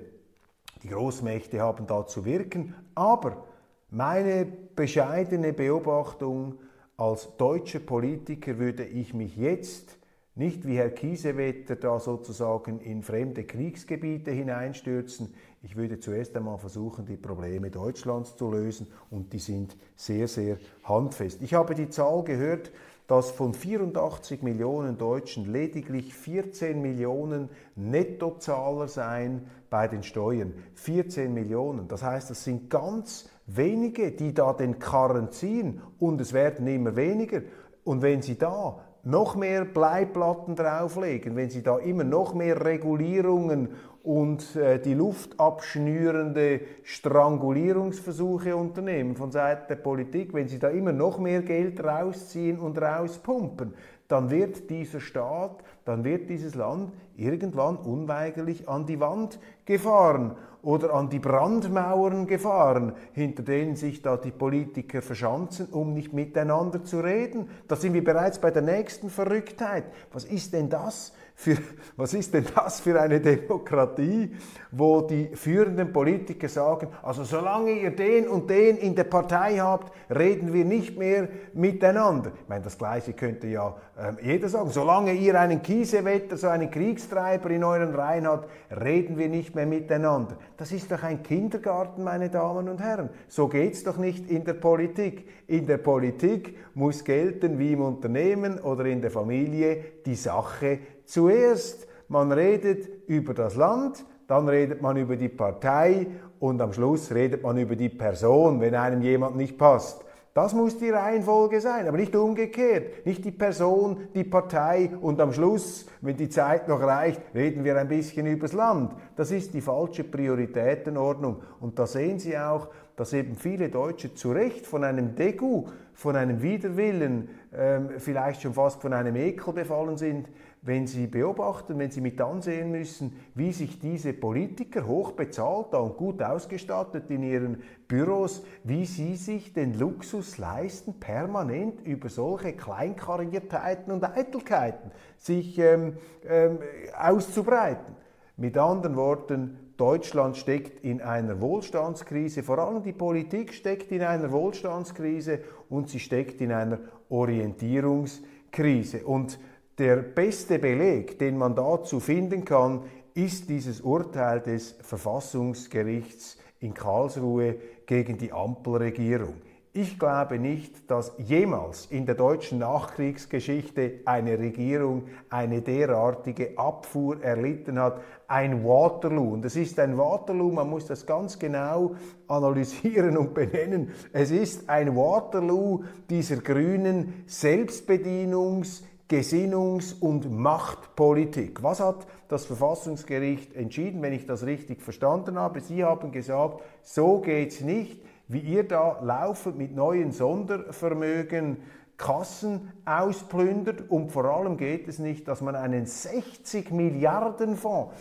die 0.83 0.89
Großmächte 0.89 1.61
haben 1.61 1.87
da 1.87 2.05
zu 2.05 2.25
wirken. 2.25 2.75
Aber 2.93 3.45
meine 3.89 4.45
bescheidene 4.45 5.53
Beobachtung 5.53 6.59
als 6.97 7.35
deutscher 7.37 7.79
Politiker 7.79 8.59
würde 8.59 8.85
ich 8.85 9.13
mich 9.13 9.35
jetzt 9.37 9.97
nicht 10.35 10.65
wie 10.65 10.77
Herr 10.77 10.89
Kiesewetter 10.89 11.75
da 11.75 11.99
sozusagen 11.99 12.79
in 12.79 13.03
fremde 13.03 13.43
Kriegsgebiete 13.43 14.31
hineinstürzen. 14.31 15.33
Ich 15.61 15.75
würde 15.75 15.99
zuerst 15.99 16.35
einmal 16.35 16.57
versuchen, 16.57 17.05
die 17.05 17.17
Probleme 17.17 17.69
Deutschlands 17.69 18.35
zu 18.35 18.49
lösen 18.49 18.87
und 19.11 19.31
die 19.31 19.39
sind 19.39 19.77
sehr, 19.95 20.27
sehr 20.27 20.57
handfest. 20.83 21.41
Ich 21.41 21.53
habe 21.53 21.75
die 21.75 21.89
Zahl 21.89 22.23
gehört, 22.23 22.71
dass 23.07 23.31
von 23.31 23.53
84 23.53 24.41
Millionen 24.43 24.97
Deutschen 24.97 25.51
lediglich 25.51 26.13
14 26.13 26.81
Millionen 26.81 27.49
Nettozahler 27.75 28.87
seien 28.87 29.47
bei 29.69 29.87
den 29.87 30.03
Steuern. 30.03 30.53
14 30.75 31.33
Millionen. 31.33 31.87
Das 31.87 32.03
heißt, 32.03 32.31
es 32.31 32.43
sind 32.43 32.69
ganz 32.69 33.29
wenige, 33.45 34.11
die 34.11 34.33
da 34.33 34.53
den 34.53 34.79
Karren 34.79 35.31
ziehen 35.31 35.81
und 35.99 36.21
es 36.21 36.33
werden 36.33 36.65
immer 36.67 36.95
weniger. 36.95 37.41
Und 37.83 38.01
wenn 38.01 38.21
Sie 38.21 38.37
da 38.37 38.79
noch 39.03 39.35
mehr 39.35 39.65
Bleiplatten 39.65 40.55
drauflegen, 40.55 41.35
wenn 41.35 41.49
Sie 41.49 41.61
da 41.61 41.77
immer 41.77 42.05
noch 42.05 42.33
mehr 42.33 42.63
Regulierungen 42.63 43.69
und 44.01 44.55
äh, 44.55 44.79
die 44.79 44.93
Luft 44.93 45.39
abschnürende 45.39 46.61
Strangulierungsversuche 46.83 48.55
unternehmen 48.55 49.15
von 49.15 49.31
Seiten 49.31 49.67
der 49.67 49.75
Politik, 49.75 50.33
wenn 50.33 50.47
Sie 50.47 50.59
da 50.59 50.69
immer 50.69 50.93
noch 50.93 51.19
mehr 51.19 51.41
Geld 51.41 51.83
rausziehen 51.83 52.59
und 52.59 52.81
rauspumpen, 52.81 53.73
dann 54.07 54.29
wird 54.29 54.69
dieser 54.69 54.99
Staat, 54.99 55.63
dann 55.85 56.03
wird 56.03 56.29
dieses 56.29 56.55
Land 56.55 56.93
irgendwann 57.15 57.77
unweigerlich 57.77 58.67
an 58.69 58.85
die 58.85 58.99
Wand 58.99 59.39
gefahren 59.65 60.35
oder 60.63 60.93
an 60.93 61.09
die 61.09 61.19
Brandmauern 61.19 62.25
gefahren, 62.25 62.93
hinter 63.11 63.43
denen 63.43 63.75
sich 63.75 64.01
da 64.01 64.17
die 64.17 64.31
Politiker 64.31 65.01
verschanzen, 65.01 65.67
um 65.71 65.93
nicht 65.93 66.13
miteinander 66.13 66.83
zu 66.83 67.01
reden. 67.01 67.49
Da 67.67 67.75
sind 67.75 67.93
wir 67.93 68.03
bereits 68.03 68.39
bei 68.39 68.49
der 68.49 68.61
nächsten 68.61 69.09
Verrücktheit. 69.09 69.83
Was 70.11 70.23
ist 70.23 70.53
denn 70.53 70.69
das 70.69 71.13
für, 71.35 71.57
was 71.97 72.13
ist 72.13 72.33
denn 72.33 72.45
das 72.55 72.79
für 72.79 72.99
eine 72.99 73.19
Demokratie, 73.19 74.35
wo 74.71 75.01
die 75.01 75.29
führenden 75.33 75.91
Politiker 75.91 76.47
sagen, 76.47 76.87
also 77.01 77.23
solange 77.23 77.71
ihr 77.71 77.91
den 77.91 78.27
und 78.27 78.49
den 78.49 78.77
in 78.77 78.95
der 78.95 79.05
Partei 79.05 79.57
habt, 79.57 79.91
reden 80.13 80.53
wir 80.53 80.63
nicht 80.63 80.97
mehr 80.97 81.27
miteinander. 81.53 82.31
Ich 82.41 82.47
meine, 82.47 82.63
das 82.63 82.77
Gleiche 82.77 83.13
könnte 83.13 83.47
ja 83.47 83.75
äh, 83.97 84.13
jeder 84.23 84.47
sagen. 84.47 84.69
Solange 84.69 85.13
ihr 85.13 85.39
einen 85.39 85.61
Kiesewetter, 85.61 86.37
so 86.37 86.47
einen 86.47 86.71
Kriegstreiber 86.71 87.49
in 87.49 87.63
euren 87.63 87.93
Reihen 87.93 88.27
habt, 88.27 88.49
reden 88.71 89.17
wir 89.17 89.29
nicht 89.29 89.55
mehr 89.55 89.65
miteinander. 89.65 90.37
Das 90.57 90.71
ist 90.71 90.91
doch 90.91 91.03
ein 91.03 91.23
Kindergarten, 91.23 92.03
meine 92.03 92.29
Damen 92.29 92.69
und 92.69 92.79
Herren. 92.79 93.09
So 93.27 93.47
geht's 93.47 93.83
doch 93.83 93.97
nicht 93.97 94.29
in 94.29 94.45
der 94.45 94.53
Politik. 94.53 95.27
In 95.47 95.65
der 95.65 95.77
Politik 95.77 96.57
muss 96.73 97.03
gelten, 97.03 97.59
wie 97.59 97.73
im 97.73 97.81
Unternehmen 97.81 98.59
oder 98.59 98.85
in 98.85 99.01
der 99.01 99.11
Familie, 99.11 99.83
die 100.05 100.15
Sache 100.15 100.79
Zuerst, 101.05 101.87
man 102.07 102.31
redet 102.31 102.87
über 103.07 103.33
das 103.33 103.55
Land, 103.55 104.05
dann 104.27 104.47
redet 104.47 104.81
man 104.81 104.97
über 104.97 105.15
die 105.15 105.29
Partei 105.29 106.07
und 106.39 106.61
am 106.61 106.73
Schluss 106.73 107.11
redet 107.13 107.43
man 107.43 107.57
über 107.57 107.75
die 107.75 107.89
Person, 107.89 108.61
wenn 108.61 108.75
einem 108.75 109.01
jemand 109.01 109.35
nicht 109.35 109.57
passt. 109.57 110.03
Das 110.33 110.55
muss 110.55 110.79
die 110.79 110.89
Reihenfolge 110.89 111.61
sein, 111.61 111.87
aber 111.87 111.97
nicht 111.97 112.15
umgekehrt. 112.15 113.05
Nicht 113.05 113.23
die 113.23 113.31
Person, 113.31 113.97
die 114.15 114.23
Partei 114.23 114.89
und 114.99 115.21
am 115.21 115.31
Schluss, 115.31 115.85
wenn 116.01 116.17
die 116.17 116.29
Zeit 116.29 116.67
noch 116.67 116.81
reicht, 116.81 117.21
reden 117.35 117.63
wir 117.63 117.77
ein 117.77 117.87
bisschen 117.87 118.25
übers 118.25 118.53
Land. 118.53 118.93
Das 119.15 119.29
ist 119.29 119.53
die 119.53 119.61
falsche 119.61 120.03
Prioritätenordnung. 120.03 121.43
Und 121.59 121.77
da 121.77 121.85
sehen 121.85 122.17
Sie 122.17 122.35
auch, 122.35 122.69
dass 122.95 123.13
eben 123.13 123.35
viele 123.35 123.69
Deutsche 123.69 124.15
zu 124.15 124.31
Recht 124.31 124.65
von 124.65 124.83
einem 124.83 125.15
Degu, 125.15 125.65
von 125.93 126.15
einem 126.15 126.41
Widerwillen, 126.41 127.29
ähm, 127.55 127.89
vielleicht 127.97 128.41
schon 128.41 128.53
fast 128.55 128.81
von 128.81 128.93
einem 128.93 129.15
Ekel 129.15 129.53
befallen 129.53 129.97
sind, 129.97 130.29
wenn 130.65 130.87
Sie 130.87 131.07
beobachten, 131.07 131.77
wenn 131.77 131.91
Sie 131.91 131.99
mit 131.99 132.19
ansehen 132.21 132.71
müssen, 132.71 133.17
wie 133.35 133.51
sich 133.51 133.79
diese 133.79 134.13
Politiker 134.13 134.87
hochbezahlt 134.87 135.73
und 135.73 135.97
gut 135.97 136.23
ausgestattet 136.23 137.09
in 137.09 137.23
ihren 137.23 137.61
Büros, 137.87 138.43
wie 138.63 138.85
sie 138.85 139.15
sich 139.17 139.53
den 139.53 139.77
Luxus 139.77 140.37
leisten, 140.37 140.93
permanent 140.99 141.85
über 141.85 142.07
solche 142.09 142.53
Kleinkariertheiten 142.53 143.91
und 143.93 144.03
Eitelkeiten 144.03 144.91
sich 145.17 145.59
ähm, 145.59 145.97
ähm, 146.27 146.59
auszubreiten. 146.97 147.95
Mit 148.37 148.57
anderen 148.57 148.95
Worten, 148.95 149.59
Deutschland 149.77 150.37
steckt 150.37 150.83
in 150.83 151.01
einer 151.01 151.41
Wohlstandskrise, 151.41 152.41
vor 152.41 152.59
allem 152.59 152.83
die 152.83 152.93
Politik 152.93 153.53
steckt 153.53 153.91
in 153.91 154.01
einer 154.01 154.31
Wohlstandskrise 154.31 155.39
und 155.69 155.89
sie 155.89 155.99
steckt 155.99 156.41
in 156.41 156.51
einer 156.51 156.79
Orientierungskrise. 157.09 159.05
Und 159.05 159.37
der 159.77 159.97
beste 159.97 160.59
Beleg, 160.59 161.17
den 161.19 161.37
man 161.37 161.55
dazu 161.55 161.99
finden 161.99 162.45
kann, 162.45 162.83
ist 163.15 163.49
dieses 163.49 163.81
Urteil 163.81 164.41
des 164.41 164.75
Verfassungsgerichts 164.81 166.37
in 166.59 166.73
Karlsruhe 166.73 167.55
gegen 167.85 168.17
die 168.17 168.31
Ampelregierung. 168.31 169.35
Ich 169.75 169.97
glaube 169.97 170.37
nicht, 170.37 170.91
dass 170.91 171.13
jemals 171.17 171.87
in 171.87 172.05
der 172.05 172.13
deutschen 172.13 172.59
Nachkriegsgeschichte 172.59 174.01
eine 174.05 174.37
Regierung 174.37 175.05
eine 175.31 175.63
derartige 175.63 176.55
Abfuhr 176.59 177.23
erlitten 177.23 177.79
hat. 177.79 177.99
Ein 178.27 178.63
Waterloo. 178.63 179.33
Und 179.33 179.45
es 179.45 179.55
ist 179.55 179.79
ein 179.79 179.97
Waterloo, 179.97 180.51
man 180.51 180.69
muss 180.69 180.85
das 180.85 181.07
ganz 181.07 181.39
genau 181.39 181.95
analysieren 182.27 183.17
und 183.17 183.33
benennen. 183.33 183.89
Es 184.11 184.29
ist 184.29 184.69
ein 184.69 184.95
Waterloo 184.95 185.83
dieser 186.07 186.37
grünen 186.37 187.25
Selbstbedienungs- 187.27 188.83
Gesinnungs- 189.09 189.99
und 189.99 190.31
Machtpolitik. 190.31 191.61
Was 191.61 191.79
hat 191.79 192.07
das 192.29 192.45
Verfassungsgericht 192.45 193.53
entschieden, 193.53 194.01
wenn 194.01 194.13
ich 194.13 194.25
das 194.25 194.45
richtig 194.45 194.81
verstanden 194.81 195.37
habe? 195.37 195.59
Sie 195.59 195.83
haben 195.83 196.11
gesagt, 196.11 196.61
so 196.81 197.19
geht 197.19 197.51
es 197.51 197.61
nicht, 197.61 198.01
wie 198.27 198.39
ihr 198.39 198.67
da 198.67 198.99
laufend 199.01 199.57
mit 199.57 199.75
neuen 199.75 200.11
Sondervermögen 200.11 201.57
Kassen 201.97 202.71
ausplündert 202.85 203.89
und 203.89 204.11
vor 204.11 204.25
allem 204.25 204.57
geht 204.57 204.87
es 204.87 204.99
nicht, 204.99 205.27
dass 205.27 205.41
man 205.41 205.55
einen 205.55 205.85
60 205.85 206.71
Milliarden 206.71 207.55
Fonds, 207.55 207.93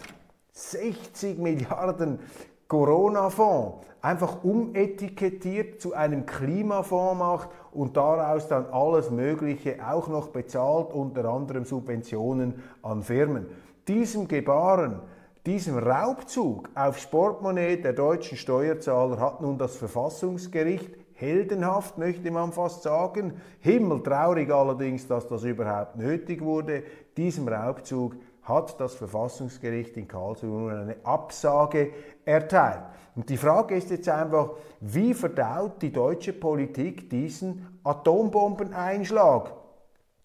60 0.53 1.39
Milliarden 1.39 2.21
Corona-Fonds 2.73 3.87
einfach 4.01 4.43
umetikettiert 4.45 5.79
zu 5.79 5.93
einem 5.93 6.25
Klimafonds 6.25 7.19
macht 7.19 7.51
und 7.71 7.99
daraus 7.99 8.49
dann 8.49 8.65
alles 8.73 9.11
Mögliche 9.11 9.77
auch 9.87 10.09
noch 10.09 10.29
bezahlt, 10.29 10.95
unter 10.95 11.27
anderem 11.27 11.67
Subventionen 11.67 12.55
an 12.81 13.03
Firmen. 13.03 13.47
Diesem 13.87 14.27
Gebaren, 14.27 15.01
diesem 15.45 15.77
Raubzug 15.77 16.71
aufs 16.75 17.07
Portemonnaie 17.07 17.77
der 17.77 17.93
deutschen 17.93 18.39
Steuerzahler 18.39 19.21
hat 19.21 19.43
nun 19.43 19.59
das 19.59 19.77
Verfassungsgericht 19.77 20.93
heldenhaft, 21.13 21.99
möchte 21.99 22.31
man 22.31 22.53
fast 22.53 22.85
sagen, 22.85 23.35
himmeltraurig 23.61 24.51
allerdings, 24.51 25.07
dass 25.07 25.29
das 25.29 25.45
überhaupt 25.45 25.97
nötig 25.97 26.41
wurde, 26.41 26.85
diesem 27.19 27.49
Raubzug 27.49 28.15
hat 28.43 28.81
das 28.81 28.95
Verfassungsgericht 28.95 29.97
in 29.97 30.09
Karlsruhe 30.09 30.73
eine 30.73 30.97
Absage 31.05 31.93
erteilt. 32.25 32.83
Und 33.15 33.29
die 33.29 33.37
Frage 33.37 33.77
ist 33.77 33.91
jetzt 33.91 34.09
einfach, 34.09 34.51
wie 34.81 35.15
verdaut 35.15 35.81
die 35.83 35.93
deutsche 35.93 36.33
Politik 36.33 37.09
diesen 37.11 37.79
Atombombeneinschlag 37.85 39.53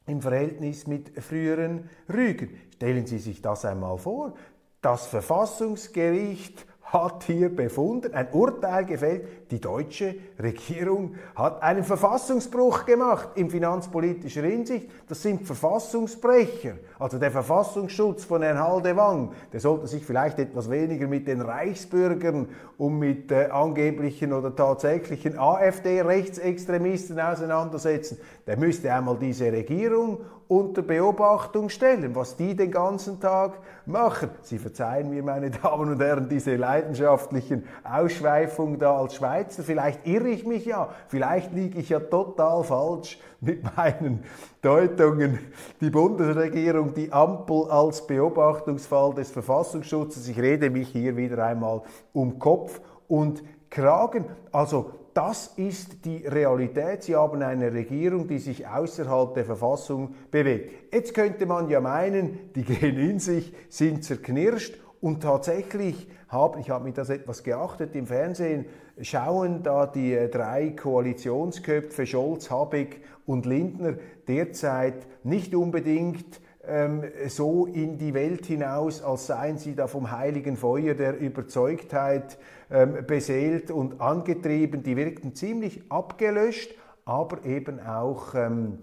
im 0.08 0.22
Verhältnis 0.22 0.88
mit 0.88 1.22
früheren 1.22 1.90
Rügen? 2.12 2.58
Stellen 2.76 3.06
Sie 3.06 3.20
sich 3.20 3.42
das 3.42 3.66
einmal 3.66 3.98
vor. 3.98 4.34
Das 4.82 5.06
Verfassungsgericht 5.08 6.66
hat 6.84 7.24
hier 7.26 7.54
befunden, 7.54 8.14
ein 8.14 8.32
Urteil 8.32 8.86
gefällt, 8.86 9.47
die 9.52 9.60
deutsche 9.60 10.16
Regierung 10.40 11.16
hat 11.36 11.62
einen 11.64 11.84
Verfassungsbruch 11.84 12.86
gemacht 12.86 13.30
in 13.36 13.50
finanzpolitischer 13.50 14.44
Hinsicht. 14.44 14.88
Das 15.08 15.22
sind 15.22 15.46
Verfassungsbrecher. 15.46 16.74
Also 17.00 17.18
der 17.18 17.32
Verfassungsschutz 17.32 18.24
von 18.24 18.42
Herrn 18.42 18.60
Haldewang, 18.60 19.32
der 19.54 19.60
sollte 19.60 19.88
sich 19.88 20.06
vielleicht 20.06 20.40
etwas 20.40 20.70
weniger 20.70 21.08
mit 21.08 21.28
den 21.28 21.42
Reichsbürgern 21.42 22.50
und 22.78 23.00
mit 23.00 23.32
äh, 23.32 23.46
angeblichen 23.46 24.34
oder 24.34 24.56
tatsächlichen 24.56 25.38
AfD-Rechtsextremisten 25.38 27.20
auseinandersetzen. 27.20 28.18
Der 28.46 28.58
müsste 28.58 28.94
einmal 28.94 29.18
diese 29.18 29.52
Regierung 29.52 30.20
unter 30.48 30.82
Beobachtung 30.82 31.70
stellen, 31.70 32.16
was 32.16 32.38
die 32.38 32.56
den 32.56 32.72
ganzen 32.72 33.20
Tag 33.20 33.60
machen. 33.86 34.30
Sie 34.42 34.58
verzeihen 34.58 35.10
mir, 35.10 35.22
meine 35.22 35.52
Damen 35.52 35.92
und 35.92 36.02
Herren, 36.02 36.30
diese 36.30 36.56
leidenschaftlichen 36.56 37.66
Ausschweifungen 37.84 38.80
da 38.80 38.98
als 38.98 39.16
Schweizer. 39.16 39.37
Vielleicht 39.46 40.06
irre 40.06 40.30
ich 40.30 40.46
mich 40.46 40.66
ja, 40.66 40.90
vielleicht 41.08 41.54
liege 41.54 41.80
ich 41.80 41.90
ja 41.90 42.00
total 42.00 42.64
falsch 42.64 43.20
mit 43.40 43.64
meinen 43.76 44.24
Deutungen. 44.62 45.40
Die 45.82 45.90
Bundesregierung, 45.90 46.94
die 46.94 47.12
Ampel 47.12 47.70
als 47.70 48.06
Beobachtungsfall 48.06 49.14
des 49.14 49.32
Verfassungsschutzes. 49.32 50.28
Ich 50.28 50.40
rede 50.40 50.70
mich 50.70 50.90
hier 50.90 51.16
wieder 51.16 51.46
einmal 51.46 51.82
um 52.14 52.40
Kopf 52.40 52.82
und 53.08 53.44
Kragen. 53.70 54.26
Also 54.52 54.92
das 55.14 55.48
ist 55.56 56.06
die 56.06 56.28
Realität. 56.28 57.04
Sie 57.04 57.16
haben 57.16 57.42
eine 57.42 57.74
Regierung, 57.74 58.28
die 58.28 58.38
sich 58.38 58.68
außerhalb 58.68 59.34
der 59.34 59.46
Verfassung 59.46 60.14
bewegt. 60.30 60.94
Jetzt 60.94 61.14
könnte 61.16 61.48
man 61.48 61.70
ja 61.70 61.82
meinen, 61.82 62.52
die 62.54 62.64
gehen 62.64 62.98
in 62.98 63.20
sich, 63.20 63.52
sind 63.68 64.04
zerknirscht 64.04 64.78
und 65.02 65.24
tatsächlich 65.24 66.08
haben, 66.28 66.60
ich 66.60 66.70
habe 66.70 66.84
mir 66.84 66.94
das 66.94 67.10
etwas 67.10 67.44
geachtet 67.44 67.96
im 67.96 68.08
Fernsehen, 68.08 68.66
schauen 69.02 69.64
da 69.64 69.88
die 69.88 70.14
äh, 70.14 70.30
drei 70.30 70.72
Koalitionsköpfe 70.72 72.06
Scholz, 72.06 72.50
Habeck 72.50 73.02
und 73.26 73.46
Lindner 73.46 73.96
derzeit 74.28 75.08
nicht 75.24 75.56
unbedingt 75.56 76.42
ähm, 76.68 77.04
so 77.28 77.66
in 77.66 77.98
die 77.98 78.14
Welt 78.14 78.46
hinaus, 78.46 79.02
als 79.02 79.28
seien 79.28 79.58
sie 79.58 79.74
da 79.74 79.88
vom 79.88 80.12
heiligen 80.12 80.58
Feuer 80.58 80.96
der 80.96 81.18
Überzeugtheit 81.18 82.38
ähm, 82.70 83.06
beseelt 83.08 83.72
und 83.72 84.02
angetrieben. 84.02 84.84
Die 84.84 84.98
wirkten 84.98 85.34
ziemlich 85.34 85.90
abgelöscht, 85.90 86.76
aber 87.06 87.46
eben 87.46 87.80
auch 87.80 88.36
ähm, 88.36 88.80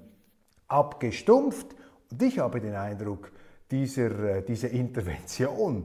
abgestumpft. 0.67 1.77
Und 2.11 2.23
ich 2.23 2.39
habe 2.39 2.61
den 2.61 2.75
Eindruck, 2.75 3.31
dieser, 3.71 4.37
äh, 4.37 4.43
diese 4.43 4.69
Intervention, 4.69 5.85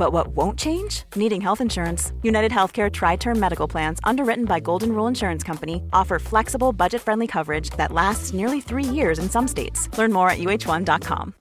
But 0.00 0.14
what 0.14 0.28
won't 0.28 0.58
change? 0.58 1.04
Needing 1.14 1.42
health 1.42 1.60
insurance. 1.60 2.14
United 2.22 2.52
Healthcare 2.52 2.90
Tri 2.90 3.16
Term 3.16 3.38
Medical 3.38 3.68
Plans, 3.68 4.00
underwritten 4.02 4.46
by 4.46 4.58
Golden 4.58 4.92
Rule 4.92 5.06
Insurance 5.06 5.44
Company, 5.44 5.82
offer 5.92 6.18
flexible, 6.18 6.72
budget 6.72 7.02
friendly 7.02 7.26
coverage 7.26 7.68
that 7.76 7.92
lasts 7.92 8.32
nearly 8.32 8.62
three 8.62 8.84
years 8.98 9.18
in 9.18 9.28
some 9.28 9.46
states. 9.46 9.90
Learn 9.98 10.10
more 10.10 10.30
at 10.30 10.38
uh1.com. 10.38 11.34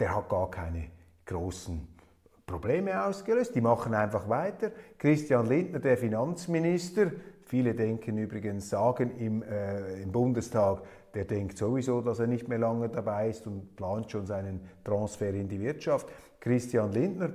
Der 0.00 0.08
hat 0.08 0.28
gar 0.28 0.50
keine 0.50 0.90
großen 1.24 1.86
Probleme 2.44 3.04
ausgelöst. 3.06 3.54
Die 3.54 3.60
machen 3.60 3.94
einfach 3.94 4.28
weiter. 4.28 4.72
Christian 4.98 5.46
Lindner, 5.46 5.78
der 5.78 5.96
Finanzminister, 5.96 7.12
viele 7.44 7.74
denken 7.74 8.18
übrigens, 8.18 8.70
sagen 8.70 9.16
im, 9.18 9.44
äh, 9.44 10.02
im 10.02 10.10
Bundestag, 10.10 10.82
der 11.14 11.24
denkt 11.24 11.56
sowieso, 11.58 12.00
dass 12.00 12.18
er 12.18 12.26
nicht 12.26 12.48
mehr 12.48 12.58
lange 12.58 12.88
dabei 12.88 13.28
ist 13.28 13.46
und 13.46 13.76
plant 13.76 14.10
schon 14.10 14.26
seinen 14.26 14.60
Transfer 14.82 15.30
in 15.30 15.48
die 15.48 15.60
Wirtschaft. 15.60 16.08
Christian 16.40 16.92
Lindner, 16.92 17.30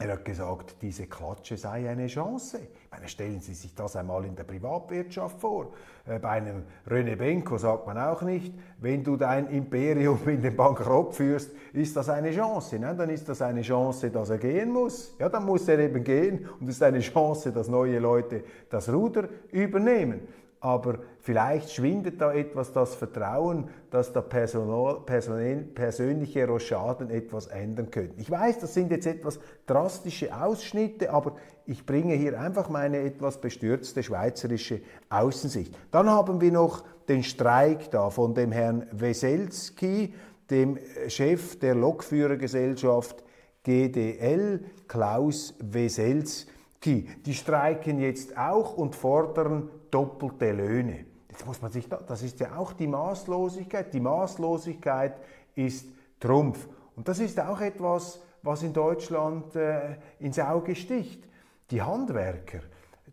er 0.00 0.12
hat 0.12 0.24
gesagt, 0.24 0.76
diese 0.80 1.08
Klatsche 1.08 1.56
sei 1.56 1.90
eine 1.90 2.06
Chance. 2.06 2.60
Ich 2.84 2.90
meine, 2.90 3.08
stellen 3.08 3.40
Sie 3.40 3.54
sich 3.54 3.74
das 3.74 3.96
einmal 3.96 4.24
in 4.26 4.36
der 4.36 4.44
Privatwirtschaft 4.44 5.40
vor. 5.40 5.72
Äh, 6.06 6.20
bei 6.20 6.28
einem 6.28 6.62
René 6.86 7.16
Benko 7.16 7.58
sagt 7.58 7.84
man 7.84 7.98
auch 7.98 8.22
nicht, 8.22 8.54
wenn 8.80 9.02
du 9.02 9.16
dein 9.16 9.48
Imperium 9.48 10.20
in 10.28 10.40
den 10.40 10.54
Bankrott 10.54 11.16
führst, 11.16 11.50
ist 11.72 11.96
das 11.96 12.08
eine 12.10 12.30
Chance. 12.30 12.78
Nein, 12.78 12.96
dann 12.96 13.10
ist 13.10 13.28
das 13.28 13.42
eine 13.42 13.62
Chance, 13.62 14.10
dass 14.12 14.30
er 14.30 14.38
gehen 14.38 14.70
muss. 14.70 15.16
Ja, 15.18 15.28
dann 15.28 15.44
muss 15.44 15.66
er 15.66 15.80
eben 15.80 16.04
gehen 16.04 16.48
und 16.60 16.68
es 16.68 16.76
ist 16.76 16.82
eine 16.84 17.00
Chance, 17.00 17.50
dass 17.50 17.66
neue 17.66 17.98
Leute 17.98 18.44
das 18.70 18.88
Ruder 18.92 19.28
übernehmen 19.50 20.20
aber 20.60 20.98
vielleicht 21.20 21.70
schwindet 21.72 22.20
da 22.20 22.32
etwas 22.32 22.72
das 22.72 22.94
Vertrauen, 22.94 23.68
dass 23.90 24.12
der 24.12 24.22
Personal, 24.22 25.00
personell, 25.06 25.62
persönliche 25.62 26.46
Rochaden 26.46 27.10
etwas 27.10 27.46
ändern 27.46 27.90
könnte. 27.90 28.14
Ich 28.20 28.30
weiß, 28.30 28.58
das 28.58 28.74
sind 28.74 28.90
jetzt 28.90 29.06
etwas 29.06 29.38
drastische 29.66 30.34
Ausschnitte, 30.34 31.12
aber 31.12 31.36
ich 31.66 31.86
bringe 31.86 32.14
hier 32.14 32.40
einfach 32.40 32.68
meine 32.68 32.98
etwas 32.98 33.40
bestürzte 33.40 34.02
schweizerische 34.02 34.80
Außensicht. 35.10 35.74
Dann 35.90 36.10
haben 36.10 36.40
wir 36.40 36.50
noch 36.50 36.82
den 37.08 37.22
Streik 37.22 37.90
da 37.90 38.10
von 38.10 38.34
dem 38.34 38.52
Herrn 38.52 38.86
Weselski, 38.92 40.14
dem 40.50 40.78
Chef 41.08 41.58
der 41.58 41.74
Lokführergesellschaft 41.74 43.22
GDL, 43.62 44.64
Klaus 44.86 45.54
Weselski. 45.60 47.08
Die 47.26 47.34
streiken 47.34 47.98
jetzt 47.98 48.36
auch 48.36 48.76
und 48.76 48.94
fordern 48.94 49.70
doppelte 49.90 50.52
Löhne. 50.52 51.06
Jetzt 51.28 51.46
muss 51.46 51.60
man 51.62 51.70
sich, 51.70 51.88
das 51.88 52.22
ist 52.22 52.40
ja 52.40 52.56
auch 52.56 52.72
die 52.72 52.86
Maßlosigkeit. 52.86 53.92
Die 53.92 54.00
Maßlosigkeit 54.00 55.14
ist 55.54 55.86
Trumpf. 56.18 56.66
Und 56.96 57.06
das 57.06 57.20
ist 57.20 57.38
auch 57.38 57.60
etwas, 57.60 58.20
was 58.42 58.62
in 58.62 58.72
Deutschland 58.72 59.54
äh, 59.56 59.96
ins 60.20 60.38
Auge 60.38 60.74
sticht. 60.74 61.22
Die 61.70 61.82
Handwerker, 61.82 62.60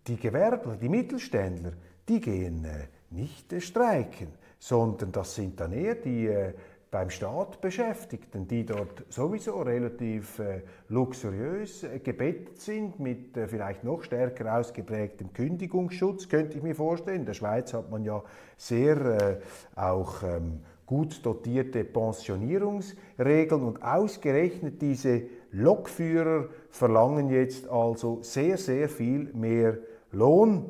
die 0.08 0.18
Gewerbler, 0.18 0.76
die 0.76 0.90
Mittelständler, 0.90 1.74
die 2.08 2.20
gehen 2.20 2.66
äh, 2.66 2.88
nicht 3.10 3.52
äh, 3.54 3.62
streiken, 3.62 4.30
sondern 4.60 5.12
das 5.12 5.36
sind 5.36 5.60
dann 5.60 5.74
eher 5.74 5.96
die 5.96 6.28
äh, 6.28 6.54
beim 6.96 7.10
Staat 7.10 7.60
Beschäftigten, 7.60 8.48
die 8.48 8.66
dort 8.66 9.04
sowieso 9.10 9.62
relativ 9.64 10.40
äh, 10.40 10.62
luxuriös 10.88 11.84
äh, 11.84 12.00
gebettet 12.00 12.62
sind, 12.62 13.02
mit 13.02 13.36
äh, 13.36 13.50
vielleicht 13.50 13.84
noch 13.84 14.02
stärker 14.02 14.58
ausgeprägtem 14.58 15.34
Kündigungsschutz, 15.34 16.30
könnte 16.30 16.56
ich 16.56 16.64
mir 16.64 16.74
vorstellen. 16.74 17.20
In 17.20 17.26
der 17.26 17.34
Schweiz 17.34 17.74
hat 17.74 17.92
man 17.92 18.06
ja 18.06 18.24
sehr 18.56 18.96
äh, 18.96 19.38
auch 19.76 20.24
ähm, 20.24 20.62
gut 20.86 21.26
dotierte 21.26 21.84
Pensionierungsregeln 21.84 23.64
und 23.64 23.84
ausgerechnet 23.84 24.82
diese 24.82 25.24
Lokführer 25.52 26.48
verlangen 26.70 27.30
jetzt 27.30 27.68
also 27.68 28.20
sehr, 28.22 28.56
sehr 28.56 28.88
viel 28.88 29.34
mehr 29.34 29.80
Lohn 30.14 30.70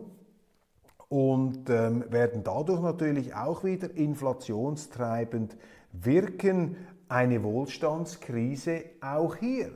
und 1.07 1.69
ähm, 1.69 2.03
werden 2.09 2.43
dadurch 2.43 2.81
natürlich 2.81 3.35
auch 3.35 3.63
wieder 3.63 3.95
inflationstreibend 3.95 5.55
wirken. 6.01 6.77
Eine 7.07 7.43
Wohlstandskrise 7.43 8.83
auch 9.01 9.35
hier. 9.35 9.71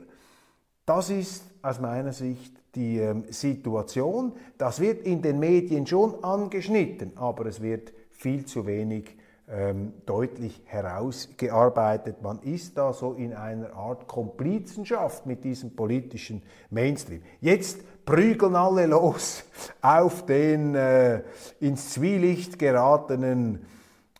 Das 0.84 1.10
ist 1.10 1.44
aus 1.62 1.80
meiner 1.80 2.12
Sicht 2.12 2.60
die 2.74 2.98
ähm, 2.98 3.24
Situation. 3.30 4.32
Das 4.58 4.80
wird 4.80 5.06
in 5.06 5.22
den 5.22 5.38
Medien 5.38 5.86
schon 5.86 6.22
angeschnitten, 6.24 7.12
aber 7.16 7.46
es 7.46 7.60
wird 7.60 7.92
viel 8.10 8.44
zu 8.44 8.66
wenig 8.66 9.16
ähm, 9.48 9.94
deutlich 10.06 10.62
herausgearbeitet. 10.66 12.22
Man 12.22 12.40
ist 12.42 12.78
da 12.78 12.92
so 12.92 13.14
in 13.14 13.34
einer 13.34 13.74
Art 13.74 14.06
Komplizenschaft 14.06 15.26
mit 15.26 15.42
diesem 15.42 15.74
politischen 15.74 16.42
Mainstream. 16.70 17.22
Jetzt 17.40 17.80
prügeln 18.04 18.54
alle 18.54 18.86
los 18.86 19.44
auf 19.82 20.24
den 20.26 20.74
äh, 20.74 21.22
ins 21.58 21.90
Zwielicht 21.90 22.58
geratenen 22.58 23.66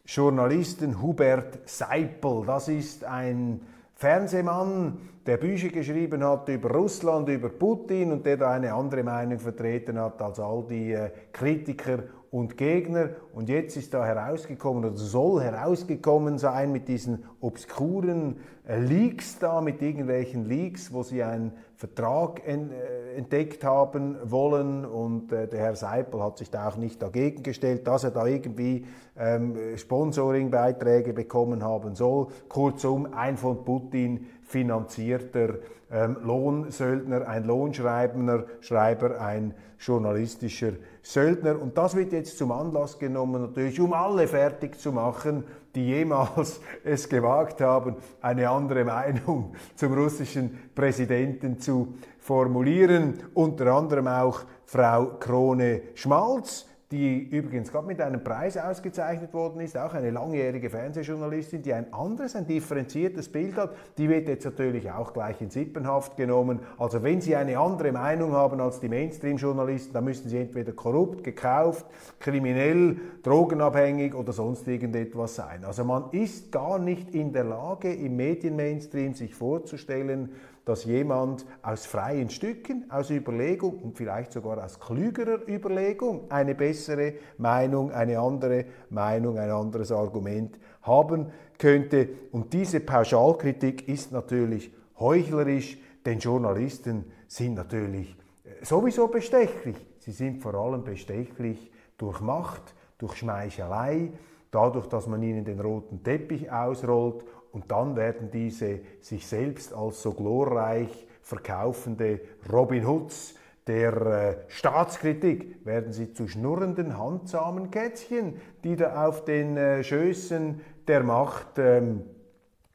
Journalisten 0.06 1.00
Hubert 1.00 1.68
Seipel. 1.68 2.44
Das 2.46 2.68
ist 2.68 3.04
ein 3.04 3.60
Fernsehmann, 3.94 4.98
der 5.26 5.36
Bücher 5.36 5.68
geschrieben 5.68 6.24
hat 6.24 6.48
über 6.48 6.70
Russland, 6.70 7.28
über 7.28 7.50
Putin 7.50 8.12
und 8.12 8.24
der 8.24 8.38
da 8.38 8.52
eine 8.52 8.72
andere 8.72 9.04
Meinung 9.04 9.38
vertreten 9.38 9.98
hat 9.98 10.20
als 10.22 10.40
all 10.40 10.64
die 10.68 10.92
äh, 10.92 11.10
Kritiker 11.32 12.04
und 12.30 12.56
Gegner. 12.56 13.10
Und 13.34 13.48
jetzt 13.48 13.76
ist 13.76 13.92
da 13.92 14.04
herausgekommen 14.04 14.84
oder 14.84 14.96
soll 14.96 15.42
herausgekommen 15.42 16.38
sein 16.38 16.70
mit 16.70 16.86
diesen 16.88 17.24
obskuren 17.40 18.36
äh, 18.66 18.78
Leaks 18.78 19.38
da, 19.38 19.60
mit 19.60 19.82
irgendwelchen 19.82 20.44
Leaks, 20.44 20.92
wo 20.92 21.02
sie 21.02 21.22
einen 21.22 21.52
Vertrag 21.74 22.46
äh, 22.46 23.16
entdeckt 23.16 23.64
haben 23.64 24.16
wollen. 24.22 24.84
Und 24.84 25.32
äh, 25.32 25.48
der 25.48 25.58
Herr 25.58 25.76
Seipel 25.76 26.22
hat 26.22 26.38
sich 26.38 26.50
da 26.50 26.68
auch 26.68 26.76
nicht 26.76 27.02
dagegen 27.02 27.42
gestellt, 27.42 27.86
dass 27.86 28.04
er 28.04 28.12
da 28.12 28.26
irgendwie 28.26 28.86
ähm, 29.18 29.56
Sponsoringbeiträge 29.76 31.12
bekommen 31.12 31.64
haben 31.64 31.96
soll. 31.96 32.28
Kurzum, 32.48 33.12
ein 33.12 33.36
von 33.36 33.64
Putin 33.64 34.26
finanzierter 34.42 35.54
ähm, 35.92 36.16
Lohnsöldner, 36.22 37.26
ein 37.26 37.44
Lohnschreiber, 37.44 38.44
Schreiber, 38.60 39.20
ein 39.20 39.54
journalistischer 39.80 40.72
Söldner. 41.02 41.60
Und 41.60 41.76
das 41.78 41.96
wird 41.96 42.12
jetzt 42.12 42.38
zum 42.38 42.52
Anlass 42.52 42.98
genommen, 42.98 43.42
natürlich, 43.42 43.80
um 43.80 43.92
alle 43.92 44.28
fertig 44.28 44.78
zu 44.78 44.92
machen, 44.92 45.44
die 45.74 45.86
jemals 45.86 46.60
es 46.84 47.08
gewagt 47.08 47.60
haben, 47.60 47.96
eine 48.20 48.48
andere 48.48 48.84
Meinung 48.84 49.54
zum 49.76 49.94
russischen 49.94 50.70
Präsidenten 50.74 51.58
zu 51.58 51.94
formulieren. 52.18 53.20
Unter 53.34 53.72
anderem 53.72 54.06
auch 54.06 54.42
Frau 54.64 55.16
Krone-Schmalz, 55.18 56.66
die 56.92 57.20
übrigens 57.20 57.70
gerade 57.70 57.86
mit 57.86 58.00
einem 58.00 58.24
Preis 58.24 58.56
ausgezeichnet 58.56 59.32
worden 59.32 59.60
ist, 59.60 59.78
auch 59.78 59.94
eine 59.94 60.10
langjährige 60.10 60.70
Fernsehjournalistin, 60.70 61.62
die 61.62 61.72
ein 61.72 61.92
anderes, 61.92 62.34
ein 62.34 62.48
differenziertes 62.48 63.28
Bild 63.28 63.56
hat, 63.56 63.76
die 63.96 64.08
wird 64.08 64.26
jetzt 64.26 64.44
natürlich 64.44 64.90
auch 64.90 65.12
gleich 65.12 65.40
in 65.40 65.50
Sippenhaft 65.50 66.16
genommen. 66.16 66.58
Also 66.78 67.04
wenn 67.04 67.20
Sie 67.20 67.36
eine 67.36 67.58
andere 67.58 67.92
Meinung 67.92 68.32
haben 68.32 68.60
als 68.60 68.80
die 68.80 68.88
Mainstream-Journalisten, 68.88 69.92
dann 69.92 70.04
müssen 70.04 70.28
Sie 70.28 70.38
entweder 70.38 70.72
korrupt, 70.72 71.22
gekauft, 71.22 71.86
kriminell, 72.18 72.96
drogenabhängig 73.22 74.12
oder 74.16 74.32
sonst 74.32 74.66
irgendetwas 74.66 75.36
sein. 75.36 75.64
Also 75.64 75.84
man 75.84 76.10
ist 76.10 76.50
gar 76.50 76.80
nicht 76.80 77.14
in 77.14 77.32
der 77.32 77.44
Lage, 77.44 77.92
im 77.92 78.16
Medien-Mainstream 78.16 79.14
sich 79.14 79.32
vorzustellen, 79.32 80.30
dass 80.70 80.84
jemand 80.84 81.44
aus 81.62 81.84
freien 81.84 82.30
Stücken, 82.30 82.88
aus 82.92 83.10
Überlegung 83.10 83.80
und 83.80 83.96
vielleicht 83.96 84.30
sogar 84.30 84.64
aus 84.64 84.78
klügerer 84.78 85.40
Überlegung 85.48 86.30
eine 86.30 86.54
bessere 86.54 87.14
Meinung, 87.38 87.90
eine 87.90 88.20
andere 88.20 88.66
Meinung, 88.88 89.36
ein 89.36 89.50
anderes 89.50 89.90
Argument 89.90 90.60
haben 90.82 91.32
könnte. 91.58 92.08
Und 92.30 92.52
diese 92.52 92.78
Pauschalkritik 92.78 93.88
ist 93.88 94.12
natürlich 94.12 94.72
heuchlerisch, 95.00 95.76
denn 96.06 96.20
Journalisten 96.20 97.06
sind 97.26 97.54
natürlich 97.54 98.16
äh, 98.44 98.64
sowieso 98.64 99.08
bestechlich. 99.08 99.76
Sie 99.98 100.12
sind 100.12 100.40
vor 100.40 100.54
allem 100.54 100.84
bestechlich 100.84 101.72
durch 101.98 102.20
Macht, 102.20 102.76
durch 102.96 103.16
Schmeichelei, 103.16 104.12
dadurch, 104.52 104.86
dass 104.86 105.08
man 105.08 105.20
ihnen 105.20 105.44
den 105.44 105.58
roten 105.58 106.04
Teppich 106.04 106.52
ausrollt 106.52 107.24
und 107.52 107.70
dann 107.70 107.96
werden 107.96 108.30
diese 108.30 108.80
sich 109.00 109.26
selbst 109.26 109.74
als 109.74 110.02
so 110.02 110.12
glorreich 110.12 111.06
verkaufende 111.22 112.20
Robin 112.50 112.86
Hoods 112.86 113.34
der 113.66 113.94
äh, 114.06 114.36
Staatskritik 114.48 115.64
werden 115.64 115.92
sie 115.92 116.12
zu 116.12 116.26
schnurrenden, 116.26 116.98
handsamen 116.98 117.70
Kätzchen, 117.70 118.40
die 118.64 118.74
da 118.74 119.06
auf 119.06 119.24
den 119.24 119.56
äh, 119.56 119.84
Schößen 119.84 120.60
der 120.88 121.04
Macht 121.04 121.58
ähm, 121.58 122.02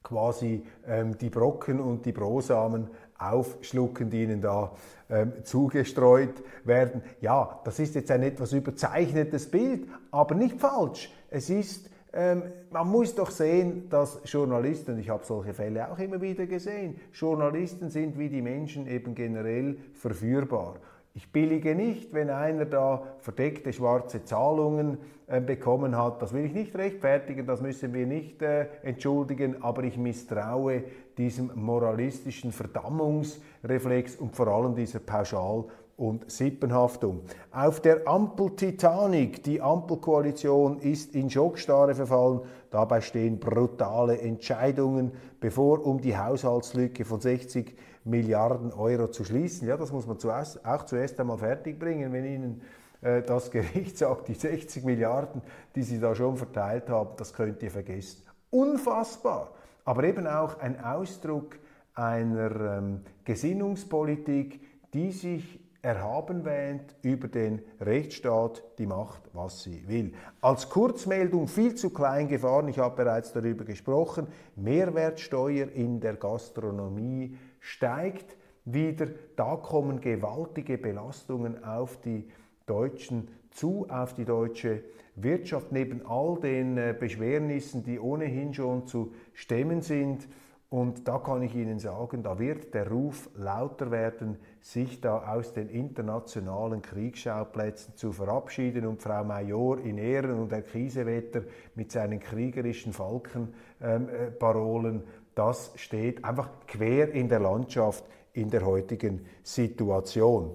quasi 0.04 0.64
ähm, 0.88 1.18
die 1.18 1.30
Brocken 1.30 1.82
und 1.82 2.06
die 2.06 2.14
Brosamen 2.14 2.90
aufschlucken, 3.18 4.10
die 4.10 4.24
ihnen 4.24 4.40
da 4.40 4.72
ähm, 5.10 5.34
zugestreut 5.44 6.44
werden. 6.64 7.02
Ja, 7.20 7.60
das 7.66 7.80
ist 7.80 7.96
jetzt 7.96 8.12
ein 8.12 8.24
etwas 8.24 8.54
überzeichnetes 8.54 9.52
Bild, 9.52 9.88
aber 10.12 10.36
nicht 10.36 10.62
falsch. 10.62 11.12
Es 11.30 11.50
ist 11.50 11.90
ähm, 12.16 12.44
man 12.72 12.88
muss 12.88 13.14
doch 13.14 13.30
sehen, 13.30 13.90
dass 13.90 14.22
Journalisten, 14.24 14.98
ich 14.98 15.10
habe 15.10 15.26
solche 15.26 15.54
Fälle 15.54 15.92
auch 15.92 16.00
immer 16.00 16.22
wieder 16.22 16.46
gesehen, 16.46 16.96
Journalisten 17.14 17.90
sind 17.90 18.18
wie 18.18 18.30
die 18.30 18.42
Menschen 18.42 18.88
eben 18.88 19.14
generell 19.16 19.78
verführbar. 19.94 20.76
Ich 21.14 21.32
billige 21.32 21.76
nicht, 21.76 22.14
wenn 22.14 22.30
einer 22.30 22.66
da 22.66 23.04
verdeckte 23.20 23.72
schwarze 23.72 24.24
Zahlungen 24.26 24.98
äh, 25.28 25.40
bekommen 25.42 25.98
hat. 25.98 26.22
Das 26.22 26.34
will 26.34 26.46
ich 26.46 26.54
nicht 26.54 26.76
rechtfertigen, 26.76 27.46
das 27.46 27.62
müssen 27.62 27.94
wir 27.94 28.06
nicht 28.06 28.42
äh, 28.42 28.68
entschuldigen, 28.84 29.64
aber 29.64 29.84
ich 29.84 29.98
misstraue 29.98 30.84
diesem 31.18 31.52
moralistischen 31.56 32.52
Verdammungsreflex 32.52 34.18
und 34.18 34.36
vor 34.36 34.48
allem 34.48 34.76
dieser 34.76 35.00
Pauschal- 35.00 35.66
und 35.98 36.30
Sippenhaftung. 36.30 37.22
Auf 37.52 37.80
der 37.80 38.08
Ampel 38.08 38.56
Titanic, 38.56 39.44
die 39.44 39.62
Ampelkoalition 39.62 40.80
ist 40.80 41.16
in 41.16 41.30
Schockstarre 41.30 41.96
verfallen. 41.96 42.42
Dabei 42.70 43.00
stehen 43.02 43.40
brutale 43.40 44.20
Entscheidungen 44.20 45.14
bevor, 45.40 45.86
um 45.86 46.02
die 46.02 46.18
Haushaltslücke 46.18 47.06
von 47.06 47.22
60 47.22 47.78
Milliarden 48.04 48.72
Euro 48.74 49.08
zu 49.08 49.24
schließen. 49.24 49.68
Ja, 49.68 49.78
das 49.78 49.92
muss 49.92 50.06
man 50.06 50.20
zuerst, 50.20 50.66
auch 50.66 50.84
zuerst 50.84 51.20
einmal 51.20 51.38
fertigbringen, 51.38 52.12
wenn 52.12 52.26
Ihnen 52.26 52.62
äh, 53.02 53.22
das 53.22 53.50
Gericht 53.52 53.98
sagt, 53.98 54.28
die 54.28 54.34
60 54.34 54.84
Milliarden, 54.84 55.42
die 55.76 55.84
Sie 55.84 56.00
da 56.00 56.14
schon 56.14 56.36
verteilt 56.36 56.90
haben, 56.90 57.12
das 57.18 57.34
könnt 57.34 57.64
ihr 57.64 57.72
vergessen. 57.72 58.24
Unfassbar, 58.52 59.52
aber 59.86 60.04
eben 60.04 60.28
auch 60.28 60.60
ein 60.60 60.84
Ausdruck 60.84 61.58
einer 61.96 62.78
ähm, 62.78 63.02
Gesinnungspolitik, 63.24 64.62
die 64.94 65.12
sich 65.12 65.65
erhaben 65.86 66.46
wähnt 66.46 66.96
über 67.04 67.28
den 67.28 67.62
Rechtsstaat, 67.80 68.64
die 68.80 68.88
macht, 68.88 69.22
was 69.34 69.62
sie 69.62 69.88
will. 69.88 70.14
Als 70.42 70.68
Kurzmeldung 70.68 71.48
viel 71.48 71.76
zu 71.76 71.92
klein 71.92 72.28
gefahren, 72.28 72.68
ich 72.68 72.80
habe 72.80 72.96
bereits 72.96 73.32
darüber 73.34 73.66
gesprochen, 73.66 74.26
Mehrwertsteuer 74.56 75.68
in 75.70 76.00
der 76.00 76.16
Gastronomie 76.16 77.38
steigt 77.60 78.36
wieder, 78.66 79.10
da 79.36 79.58
kommen 79.58 80.02
gewaltige 80.02 80.80
Belastungen 80.80 81.64
auf 81.64 82.02
die 82.02 82.28
Deutschen 82.66 83.28
zu, 83.52 83.86
auf 83.88 84.16
die 84.16 84.26
deutsche 84.26 84.82
Wirtschaft, 85.16 85.72
neben 85.72 86.04
all 86.08 86.40
den 86.40 86.78
äh, 86.78 86.96
Beschwernissen, 87.00 87.84
die 87.84 88.00
ohnehin 88.00 88.56
schon 88.56 88.88
zu 88.88 89.14
stemmen 89.34 89.84
sind. 89.84 90.28
Und 90.76 91.08
da 91.08 91.20
kann 91.20 91.42
ich 91.42 91.56
Ihnen 91.56 91.80
sagen, 91.80 92.22
da 92.22 92.38
wird 92.38 92.74
der 92.74 92.90
Ruf 92.90 93.30
lauter 93.38 93.92
werden, 93.92 94.38
sich 94.60 95.00
da 95.00 95.34
aus 95.34 95.54
den 95.54 95.70
internationalen 95.70 96.82
Kriegsschauplätzen 96.82 97.96
zu 97.96 98.12
verabschieden 98.12 98.86
und 98.86 99.02
Frau 99.02 99.24
Major 99.24 99.80
in 99.80 99.98
Ehren 99.98 100.38
und 100.38 100.52
Herr 100.52 100.64
Kiesewetter 100.64 101.44
mit 101.76 101.94
seinen 101.94 102.20
kriegerischen 102.20 102.92
Falkenparolen, 102.92 104.96
ähm, 104.96 105.02
äh, 105.02 105.06
das 105.34 105.72
steht 105.76 106.26
einfach 106.26 106.50
quer 106.68 107.10
in 107.14 107.30
der 107.30 107.40
Landschaft 107.40 108.04
in 108.34 108.50
der 108.50 108.66
heutigen 108.66 109.26
Situation. 109.44 110.52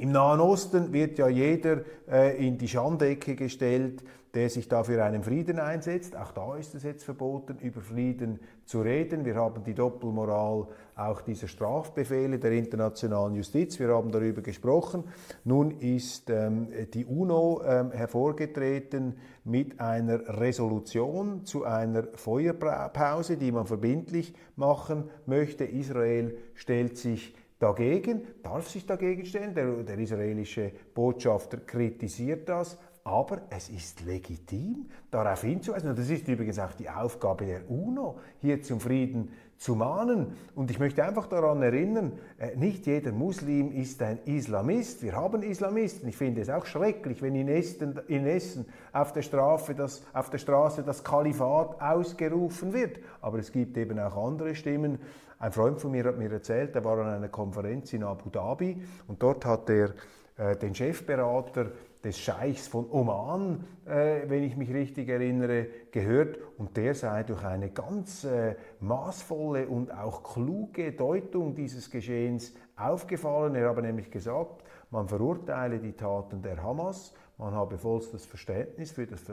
Im 0.00 0.12
Nahen 0.12 0.40
Osten 0.40 0.94
wird 0.94 1.18
ja 1.18 1.28
jeder 1.28 1.82
äh, 2.10 2.46
in 2.46 2.56
die 2.56 2.68
Schandecke 2.68 3.36
gestellt, 3.36 4.02
der 4.32 4.48
sich 4.48 4.66
da 4.66 4.82
für 4.82 5.04
einen 5.04 5.22
Frieden 5.22 5.58
einsetzt. 5.58 6.16
Auch 6.16 6.32
da 6.32 6.56
ist 6.56 6.74
es 6.74 6.84
jetzt 6.84 7.04
verboten, 7.04 7.58
über 7.58 7.82
Frieden 7.82 8.40
zu 8.64 8.80
reden. 8.80 9.26
Wir 9.26 9.34
haben 9.34 9.62
die 9.62 9.74
Doppelmoral 9.74 10.68
auch 10.96 11.20
dieser 11.20 11.48
Strafbefehle 11.48 12.38
der 12.38 12.52
internationalen 12.52 13.34
Justiz. 13.34 13.78
Wir 13.78 13.88
haben 13.88 14.10
darüber 14.10 14.40
gesprochen. 14.40 15.04
Nun 15.44 15.72
ist 15.80 16.30
ähm, 16.30 16.68
die 16.94 17.04
UNO 17.04 17.60
ähm, 17.62 17.92
hervorgetreten 17.92 19.18
mit 19.44 19.80
einer 19.80 20.40
Resolution 20.40 21.44
zu 21.44 21.64
einer 21.64 22.04
Feuerpause, 22.14 23.36
die 23.36 23.52
man 23.52 23.66
verbindlich 23.66 24.32
machen 24.56 25.10
möchte. 25.26 25.64
Israel 25.64 26.38
stellt 26.54 26.96
sich 26.96 27.34
dagegen, 27.60 28.22
darf 28.42 28.68
sich 28.68 28.84
dagegen 28.84 29.24
stellen. 29.24 29.54
Der, 29.54 29.66
der 29.84 29.98
israelische 29.98 30.72
Botschafter 30.92 31.58
kritisiert 31.58 32.48
das, 32.48 32.76
aber 33.04 33.42
es 33.50 33.68
ist 33.68 34.04
legitim, 34.04 34.86
darauf 35.10 35.42
hinzuweisen. 35.42 35.90
Und 35.90 35.98
das 35.98 36.10
ist 36.10 36.26
übrigens 36.26 36.58
auch 36.58 36.72
die 36.72 36.90
Aufgabe 36.90 37.46
der 37.46 37.70
UNO, 37.70 38.18
hier 38.40 38.60
zum 38.62 38.80
Frieden 38.80 39.30
zu 39.56 39.74
mahnen. 39.74 40.32
Und 40.54 40.70
ich 40.70 40.78
möchte 40.78 41.04
einfach 41.04 41.26
daran 41.26 41.62
erinnern, 41.62 42.12
äh, 42.38 42.56
nicht 42.56 42.86
jeder 42.86 43.12
Muslim 43.12 43.72
ist 43.72 44.02
ein 44.02 44.18
Islamist. 44.24 45.02
Wir 45.02 45.14
haben 45.14 45.42
Islamisten. 45.42 46.08
Ich 46.08 46.16
finde 46.16 46.40
es 46.40 46.48
auch 46.48 46.64
schrecklich, 46.64 47.20
wenn 47.20 47.34
in 47.34 47.48
Essen, 47.48 48.64
auf, 48.92 49.12
der 49.12 49.22
Strafe 49.22 49.74
das, 49.74 50.02
auf 50.14 50.30
der 50.30 50.38
Straße 50.38 50.82
das 50.82 51.04
Kalifat 51.04 51.80
ausgerufen 51.80 52.72
wird. 52.72 53.00
Aber 53.20 53.38
es 53.38 53.52
gibt 53.52 53.76
eben 53.76 53.98
auch 53.98 54.16
andere 54.16 54.54
Stimmen. 54.54 54.98
Ein 55.40 55.52
Freund 55.52 55.80
von 55.80 55.92
mir 55.92 56.04
hat 56.04 56.18
mir 56.18 56.30
erzählt, 56.30 56.76
er 56.76 56.84
war 56.84 56.98
an 56.98 57.08
einer 57.08 57.30
Konferenz 57.30 57.94
in 57.94 58.04
Abu 58.04 58.28
Dhabi 58.28 58.76
und 59.08 59.22
dort 59.22 59.46
hat 59.46 59.70
er 59.70 59.94
äh, 60.36 60.54
den 60.54 60.74
Chefberater 60.74 61.72
des 62.04 62.18
Scheichs 62.18 62.68
von 62.68 62.90
Oman, 62.90 63.64
äh, 63.86 64.28
wenn 64.28 64.42
ich 64.42 64.58
mich 64.58 64.70
richtig 64.70 65.08
erinnere, 65.08 65.66
gehört 65.92 66.36
und 66.58 66.76
der 66.76 66.94
sei 66.94 67.22
durch 67.22 67.42
eine 67.42 67.70
ganz 67.70 68.24
äh, 68.24 68.54
maßvolle 68.80 69.66
und 69.66 69.90
auch 69.90 70.22
kluge 70.22 70.92
Deutung 70.92 71.54
dieses 71.54 71.90
Geschehens 71.90 72.52
aufgefallen. 72.76 73.54
Er 73.54 73.70
habe 73.70 73.80
nämlich 73.80 74.10
gesagt, 74.10 74.62
man 74.90 75.08
verurteile 75.08 75.78
die 75.78 75.94
Taten 75.94 76.42
der 76.42 76.62
Hamas, 76.62 77.14
man 77.38 77.54
habe 77.54 77.78
vollstes 77.78 78.26
Verständnis 78.26 78.92
für 78.92 79.06
das 79.06 79.24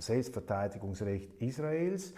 Selbstverteidigungsrecht 0.00 1.40
Israels, 1.40 2.14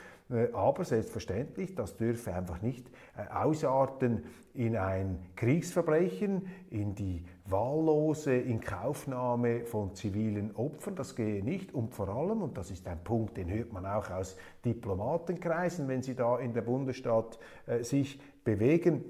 aber 0.52 0.84
selbstverständlich, 0.84 1.74
das 1.74 1.96
dürfe 1.96 2.32
einfach 2.32 2.62
nicht 2.62 2.86
äh, 3.16 3.30
ausarten 3.32 4.24
in 4.54 4.76
ein 4.76 5.18
Kriegsverbrechen, 5.36 6.46
in 6.70 6.94
die 6.94 7.24
wahllose 7.44 8.34
Inkaufnahme 8.34 9.64
von 9.66 9.94
zivilen 9.94 10.54
Opfern. 10.56 10.96
Das 10.96 11.14
gehe 11.14 11.44
nicht. 11.44 11.74
Und 11.74 11.94
vor 11.94 12.08
allem, 12.08 12.40
und 12.40 12.56
das 12.56 12.70
ist 12.70 12.86
ein 12.88 13.02
Punkt, 13.04 13.36
den 13.36 13.50
hört 13.50 13.72
man 13.72 13.84
auch 13.84 14.10
aus 14.10 14.36
Diplomatenkreisen, 14.64 15.88
wenn 15.88 16.02
sie 16.02 16.14
da 16.14 16.38
in 16.38 16.54
der 16.54 16.62
Bundesstadt 16.62 17.38
äh, 17.66 17.82
sich 17.82 18.18
bewegen, 18.44 19.04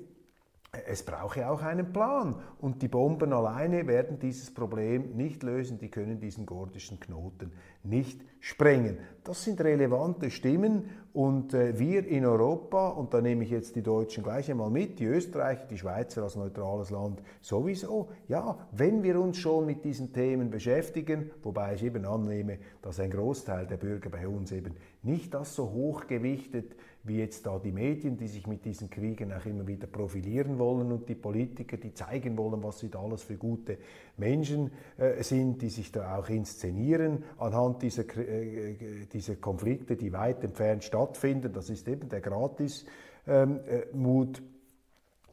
es 0.87 1.03
brauche 1.03 1.49
auch 1.49 1.63
einen 1.63 1.93
Plan. 1.93 2.37
Und 2.61 2.83
die 2.83 2.89
Bomben 2.89 3.33
alleine 3.33 3.87
werden 3.87 4.19
dieses 4.19 4.53
Problem 4.53 5.17
nicht 5.17 5.43
lösen, 5.43 5.79
die 5.79 5.91
können 5.91 6.21
diesen 6.21 6.47
gordischen 6.47 7.01
Knoten 7.01 7.53
nicht 7.83 8.21
sprengen. 8.41 8.99
Das 9.23 9.45
sind 9.45 9.61
relevante 9.61 10.31
Stimmen. 10.31 10.91
Und 11.13 11.55
äh, 11.55 11.79
wir 11.79 12.07
in 12.07 12.27
Europa, 12.27 12.89
und 12.89 13.15
da 13.15 13.21
nehme 13.21 13.45
ich 13.45 13.51
jetzt 13.51 13.77
die 13.77 13.83
Deutschen 13.83 14.25
gleich 14.25 14.51
einmal 14.51 14.71
mit, 14.71 14.99
die 14.99 15.05
Österreicher, 15.05 15.67
die 15.67 15.79
Schweizer 15.79 16.25
als 16.25 16.35
neutrales 16.35 16.91
Land 16.91 17.23
sowieso, 17.41 18.09
ja, 18.27 18.59
wenn 18.73 19.03
wir 19.03 19.21
uns 19.21 19.39
schon 19.39 19.65
mit 19.65 19.85
diesen 19.85 20.13
Themen 20.13 20.51
beschäftigen, 20.51 21.31
wobei 21.43 21.75
ich 21.75 21.85
eben 21.85 22.05
annehme, 22.05 22.59
dass 22.83 22.99
ein 22.99 23.11
Großteil 23.11 23.67
der 23.67 23.77
Bürger 23.77 24.11
bei 24.11 24.27
uns 24.27 24.51
eben 24.51 24.75
nicht 25.03 25.33
das 25.35 25.55
so 25.55 25.71
hoch 25.71 26.07
gewichtet 26.09 26.75
wie 27.05 27.19
jetzt 27.19 27.47
da 27.47 27.59
die 27.59 27.71
Medien, 27.71 28.17
die 28.17 28.29
sich 28.29 28.47
mit 28.47 28.64
diesen 28.64 28.88
Kriegen 28.88 29.33
auch 29.33 29.45
immer 29.45 29.67
wieder 29.67 29.87
profilieren 29.87 30.59
wollen 30.59 30.90
und 30.90 31.09
die 31.09 31.14
Politiker, 31.14 31.77
die 31.77 31.93
zeigen 31.93 32.37
wollen, 32.38 32.62
was 32.62 32.81
sie 32.81 32.88
da 32.88 33.01
alles 33.01 33.23
für 33.23 33.37
gute 33.37 33.77
Menschen 34.17 34.71
äh, 34.97 35.23
sind, 35.23 35.61
die 35.61 35.69
sich 35.69 35.93
da 35.93 36.17
auch 36.17 36.29
inszenieren 36.31 37.25
anhand 37.38 37.83
dieser, 37.83 38.05
äh, 38.17 38.73
äh, 38.73 39.07
dieser 39.12 39.37
Konflikte, 39.37 39.97
die 39.97 40.12
weit 40.12 40.43
entfernt 40.45 40.83
stattfinden. 40.83 41.53
Das 41.53 41.69
ist 41.69 41.87
eben 41.88 42.09
der 42.09 42.23
Gratismut. 42.23 42.88
Ähm, 43.27 43.61
äh, 43.67 44.33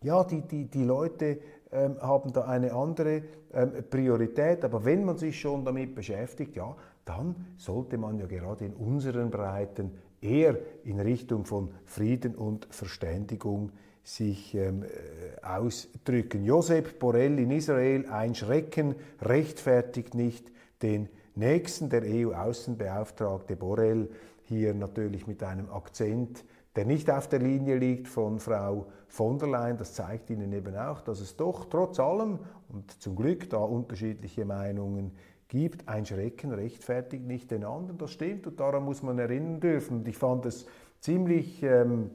ja, 0.04 0.24
die, 0.24 0.42
die, 0.42 0.66
die 0.66 0.84
Leute 0.84 1.40
ähm, 1.72 2.02
haben 2.02 2.34
da 2.34 2.42
eine 2.46 2.74
andere 2.74 3.24
ähm, 3.54 3.72
Priorität, 3.90 4.66
aber 4.66 4.84
wenn 4.84 5.06
man 5.06 5.18
sich 5.18 5.40
schon 5.40 5.64
damit 5.64 5.96
beschäftigt, 5.96 6.56
ja, 6.56 6.76
dann 7.06 7.54
sollte 7.58 7.98
man 7.98 8.20
ja 8.20 8.26
gerade 8.26 8.66
in 8.66 8.74
unseren 8.74 9.30
Breiten 9.30 9.92
eher 10.22 10.58
in 10.84 11.00
Richtung 11.00 11.46
von 11.46 11.72
Frieden 11.86 12.36
und 12.36 12.68
Verständigung 12.70 13.72
sich 14.04 14.56
ähm, 14.56 14.84
äh, 14.84 15.46
ausdrücken. 15.46 16.44
Josep 16.44 17.00
Borrell 17.00 17.38
in 17.40 17.52
Israel, 17.52 18.08
ein 18.10 18.34
Schrecken 18.36 18.96
rechtfertigt 19.22 20.16
nicht 20.16 20.52
den 20.82 21.10
nächsten. 21.36 21.90
Der 21.90 22.04
EU-Außenbeauftragte 22.04 23.56
Borrell 23.56 24.10
hier 24.44 24.74
natürlich 24.74 25.28
mit 25.28 25.44
einem 25.44 25.70
Akzent, 25.70 26.44
der 26.76 26.86
nicht 26.86 27.12
auf 27.12 27.28
der 27.28 27.40
Linie 27.40 27.78
liegt 27.78 28.08
von 28.08 28.40
Frau 28.40 28.88
von 29.08 29.38
der 29.38 29.50
Leyen. 29.50 29.78
Das 29.78 29.94
zeigt 29.94 30.30
Ihnen 30.30 30.52
eben 30.54 30.76
auch, 30.76 31.02
dass 31.02 31.20
es 31.20 31.36
doch 31.36 31.66
trotz 31.66 32.00
allem 32.00 32.40
und 32.70 32.92
zum 33.02 33.16
Glück 33.16 33.50
da 33.50 33.58
unterschiedliche 33.58 34.46
Meinungen 34.46 35.12
gibt, 35.52 35.90
ein 35.90 36.06
Schrecken 36.06 36.54
rechtfertigt 36.54 37.26
nicht 37.26 37.52
den 37.52 37.66
anderen. 37.66 37.98
Das 37.98 38.12
stimmt 38.12 38.48
und 38.48 38.60
daran 38.60 38.86
muss 38.86 39.04
man 39.04 39.20
erinnern 39.20 39.60
dürfen. 39.60 39.98
Und 39.98 40.08
ich 40.08 40.18
fand 40.18 40.46
es 40.46 40.66
ziemlich 41.02 41.62
ähm, 41.62 42.10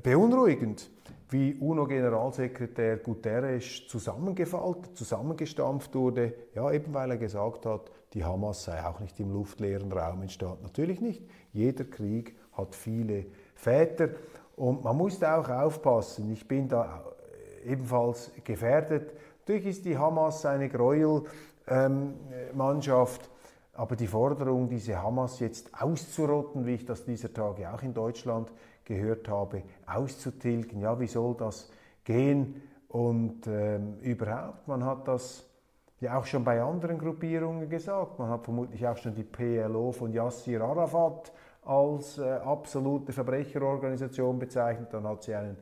beunruhigend, 0.00 0.88
wie 1.28 1.54
UNO-Generalsekretär 1.54 2.98
Guterres 2.98 3.88
zusammengefaltet, 3.88 4.96
zusammengestampft 4.96 5.92
wurde, 5.96 6.34
ja, 6.54 6.70
eben 6.70 6.94
weil 6.94 7.10
er 7.10 7.16
gesagt 7.16 7.66
hat, 7.66 7.90
die 8.14 8.24
Hamas 8.24 8.62
sei 8.64 8.84
auch 8.86 9.00
nicht 9.00 9.18
im 9.18 9.32
luftleeren 9.32 9.90
Raum 9.90 10.22
entstanden. 10.22 10.62
Natürlich 10.62 11.00
nicht. 11.00 11.22
Jeder 11.52 11.84
Krieg 11.84 12.36
hat 12.52 12.76
viele 12.76 13.26
Väter 13.56 14.10
und 14.54 14.84
man 14.84 14.96
muss 14.96 15.18
da 15.18 15.40
auch 15.40 15.48
aufpassen. 15.48 16.30
Ich 16.30 16.46
bin 16.46 16.68
da 16.68 17.04
ebenfalls 17.64 18.30
gefährdet 18.44 19.14
Natürlich 19.50 19.78
ist 19.78 19.84
die 19.84 19.98
Hamas 19.98 20.46
eine 20.46 20.68
Gräuelmannschaft, 20.68 23.24
ähm, 23.24 23.30
aber 23.72 23.96
die 23.96 24.06
Forderung, 24.06 24.68
diese 24.68 25.02
Hamas 25.02 25.40
jetzt 25.40 25.72
auszurotten, 25.74 26.64
wie 26.66 26.74
ich 26.74 26.84
das 26.84 27.04
dieser 27.04 27.32
Tage 27.32 27.68
auch 27.68 27.82
in 27.82 27.92
Deutschland 27.92 28.52
gehört 28.84 29.28
habe, 29.28 29.64
auszutilgen, 29.92 30.80
ja, 30.80 31.00
wie 31.00 31.08
soll 31.08 31.34
das 31.34 31.68
gehen? 32.04 32.62
Und 32.86 33.48
ähm, 33.48 33.98
überhaupt, 34.02 34.68
man 34.68 34.84
hat 34.84 35.08
das 35.08 35.44
ja 35.98 36.16
auch 36.16 36.26
schon 36.26 36.44
bei 36.44 36.62
anderen 36.62 36.96
Gruppierungen 36.96 37.68
gesagt. 37.68 38.20
Man 38.20 38.30
hat 38.30 38.44
vermutlich 38.44 38.86
auch 38.86 38.98
schon 38.98 39.16
die 39.16 39.24
PLO 39.24 39.90
von 39.90 40.12
Yassir 40.12 40.60
Arafat 40.60 41.32
als 41.64 42.18
äh, 42.18 42.38
absolute 42.44 43.12
Verbrecherorganisation 43.12 44.38
bezeichnet. 44.38 44.94
Dann 44.94 45.08
hat 45.08 45.24
sie 45.24 45.34
einen 45.34 45.56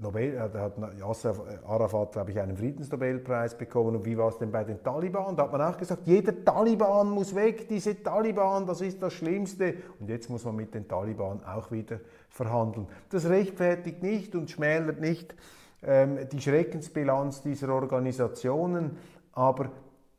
Nobel, 0.00 0.34
äh, 0.34 0.50
da 0.52 0.60
hat 0.60 0.74
Yasser 0.98 1.34
Arafat, 1.66 2.12
glaube 2.12 2.30
ich, 2.30 2.40
einen 2.40 2.56
Friedensnobelpreis 2.56 3.56
bekommen. 3.56 3.96
Und 3.96 4.04
wie 4.04 4.16
war 4.16 4.28
es 4.28 4.38
denn 4.38 4.50
bei 4.50 4.64
den 4.64 4.82
Taliban? 4.82 5.36
Da 5.36 5.44
hat 5.44 5.52
man 5.52 5.62
auch 5.62 5.76
gesagt, 5.76 6.02
jeder 6.06 6.44
Taliban 6.44 7.10
muss 7.10 7.34
weg, 7.34 7.68
diese 7.68 8.02
Taliban, 8.02 8.66
das 8.66 8.80
ist 8.80 9.02
das 9.02 9.12
Schlimmste. 9.12 9.74
Und 10.00 10.08
jetzt 10.08 10.28
muss 10.30 10.44
man 10.44 10.56
mit 10.56 10.74
den 10.74 10.88
Taliban 10.88 11.42
auch 11.44 11.70
wieder 11.70 12.00
verhandeln. 12.28 12.86
Das 13.10 13.28
rechtfertigt 13.28 14.02
nicht 14.02 14.34
und 14.34 14.50
schmälert 14.50 15.00
nicht 15.00 15.34
ähm, 15.82 16.18
die 16.30 16.40
Schreckensbilanz 16.40 17.42
dieser 17.42 17.72
Organisationen, 17.74 18.98
aber 19.32 19.70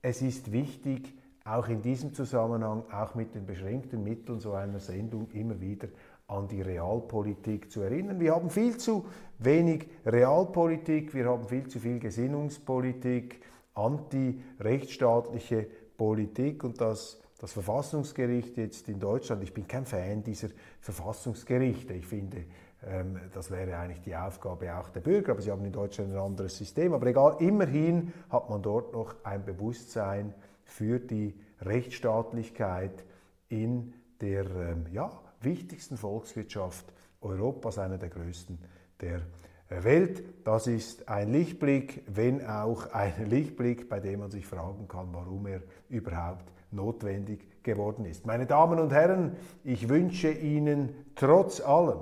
es 0.02 0.22
ist 0.22 0.52
wichtig, 0.52 1.14
auch 1.46 1.68
in 1.68 1.82
diesem 1.82 2.14
Zusammenhang, 2.14 2.84
auch 2.92 3.16
mit 3.16 3.36
den 3.36 3.46
beschränkten 3.46 4.04
Mitteln 4.04 4.40
so 4.40 4.54
einer 4.54 4.80
Sendung 4.80 5.30
immer 5.34 5.60
wieder 5.60 5.90
an 6.34 6.48
die 6.48 6.62
Realpolitik 6.62 7.72
zu 7.72 7.82
erinnern. 7.82 8.19
Wir 8.19 8.34
haben 8.34 8.50
viel 8.50 8.78
zu 8.78 9.06
wenig 9.39 9.88
Realpolitik, 10.06 11.13
wir 11.13 11.26
haben 11.26 11.48
viel 11.48 11.67
zu 11.67 11.80
viel 11.80 12.00
Gesinnungspolitik, 12.00 13.41
anti-rechtsstaatliche 13.76 15.67
Politik 15.98 16.63
und 16.63 16.82
das, 16.82 17.22
das 17.39 17.54
Verfassungsgericht 17.54 18.58
jetzt 18.58 18.89
in 18.89 19.00
Deutschland, 19.00 19.43
ich 19.43 19.54
bin 19.54 19.67
kein 19.67 19.86
Fan 19.86 20.24
dieser 20.24 20.50
Verfassungsgerichte. 20.82 21.93
Ich 21.93 22.06
finde, 22.06 22.46
ähm, 22.86 23.19
das 23.34 23.52
wäre 23.52 23.78
eigentlich 23.78 24.02
die 24.02 24.15
Aufgabe 24.15 24.76
auch 24.76 24.89
der 24.89 25.02
Bürger, 25.02 25.34
aber 25.34 25.41
sie 25.41 25.52
haben 25.52 25.65
in 25.65 25.72
Deutschland 25.72 26.12
ein 26.12 26.19
anderes 26.19 26.58
System. 26.58 26.93
Aber 26.93 27.08
egal, 27.08 27.38
immerhin 27.39 28.13
hat 28.30 28.50
man 28.50 28.62
dort 28.62 28.93
noch 28.93 29.15
ein 29.24 29.46
Bewusstsein 29.46 30.34
für 30.63 31.00
die 31.00 31.36
Rechtsstaatlichkeit 31.62 33.06
in 33.50 33.93
der 34.22 34.46
ähm, 34.46 34.86
ja, 34.91 35.23
wichtigsten 35.44 35.98
Volkswirtschaft 35.98 36.86
Europas, 37.22 37.78
einer 37.78 37.98
der 37.98 38.10
größten 38.10 38.58
der 39.02 39.22
Welt. 39.84 40.24
Das 40.44 40.68
ist 40.68 41.10
ein 41.10 41.32
Lichtblick, 41.32 42.04
wenn 42.08 42.46
auch 42.46 42.92
ein 42.94 43.14
Lichtblick, 43.30 43.90
bei 43.90 44.00
dem 44.00 44.20
man 44.20 44.32
sich 44.32 44.46
fragen 44.46 44.88
kann, 44.88 45.10
warum 45.12 45.48
er 45.48 45.62
überhaupt 45.90 46.52
notwendig 46.72 47.64
geworden 47.64 48.06
ist. 48.06 48.26
Meine 48.26 48.46
Damen 48.46 48.80
und 48.80 48.92
Herren, 48.92 49.36
ich 49.64 49.90
wünsche 49.90 50.32
Ihnen 50.32 50.90
trotz 51.16 51.62
allem 51.62 52.02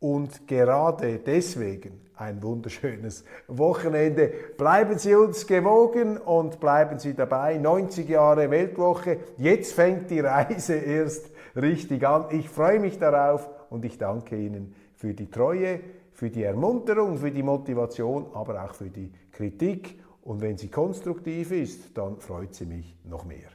und 0.00 0.48
gerade 0.48 1.18
deswegen 1.18 2.00
ein 2.16 2.42
wunderschönes 2.42 3.24
Wochenende. 3.48 4.32
Bleiben 4.56 4.98
Sie 4.98 5.14
uns 5.14 5.46
gewogen 5.46 6.18
und 6.18 6.60
bleiben 6.60 6.98
Sie 6.98 7.14
dabei. 7.14 7.56
90 7.56 8.08
Jahre 8.08 8.50
Weltwoche. 8.50 9.18
Jetzt 9.38 9.72
fängt 9.72 10.10
die 10.10 10.20
Reise 10.20 10.74
erst 10.74 11.29
richtig 11.56 12.06
an. 12.06 12.26
Ich 12.30 12.48
freue 12.48 12.80
mich 12.80 12.98
darauf 12.98 13.48
und 13.70 13.84
ich 13.84 13.98
danke 13.98 14.36
Ihnen 14.36 14.74
für 14.94 15.14
die 15.14 15.30
Treue, 15.30 15.80
für 16.12 16.30
die 16.30 16.42
Ermunterung, 16.42 17.18
für 17.18 17.30
die 17.30 17.42
Motivation, 17.42 18.26
aber 18.34 18.64
auch 18.64 18.74
für 18.74 18.90
die 18.90 19.12
Kritik. 19.32 19.98
Und 20.22 20.42
wenn 20.42 20.58
sie 20.58 20.68
konstruktiv 20.68 21.50
ist, 21.50 21.96
dann 21.96 22.18
freut 22.18 22.54
sie 22.54 22.66
mich 22.66 22.96
noch 23.04 23.24
mehr. 23.24 23.48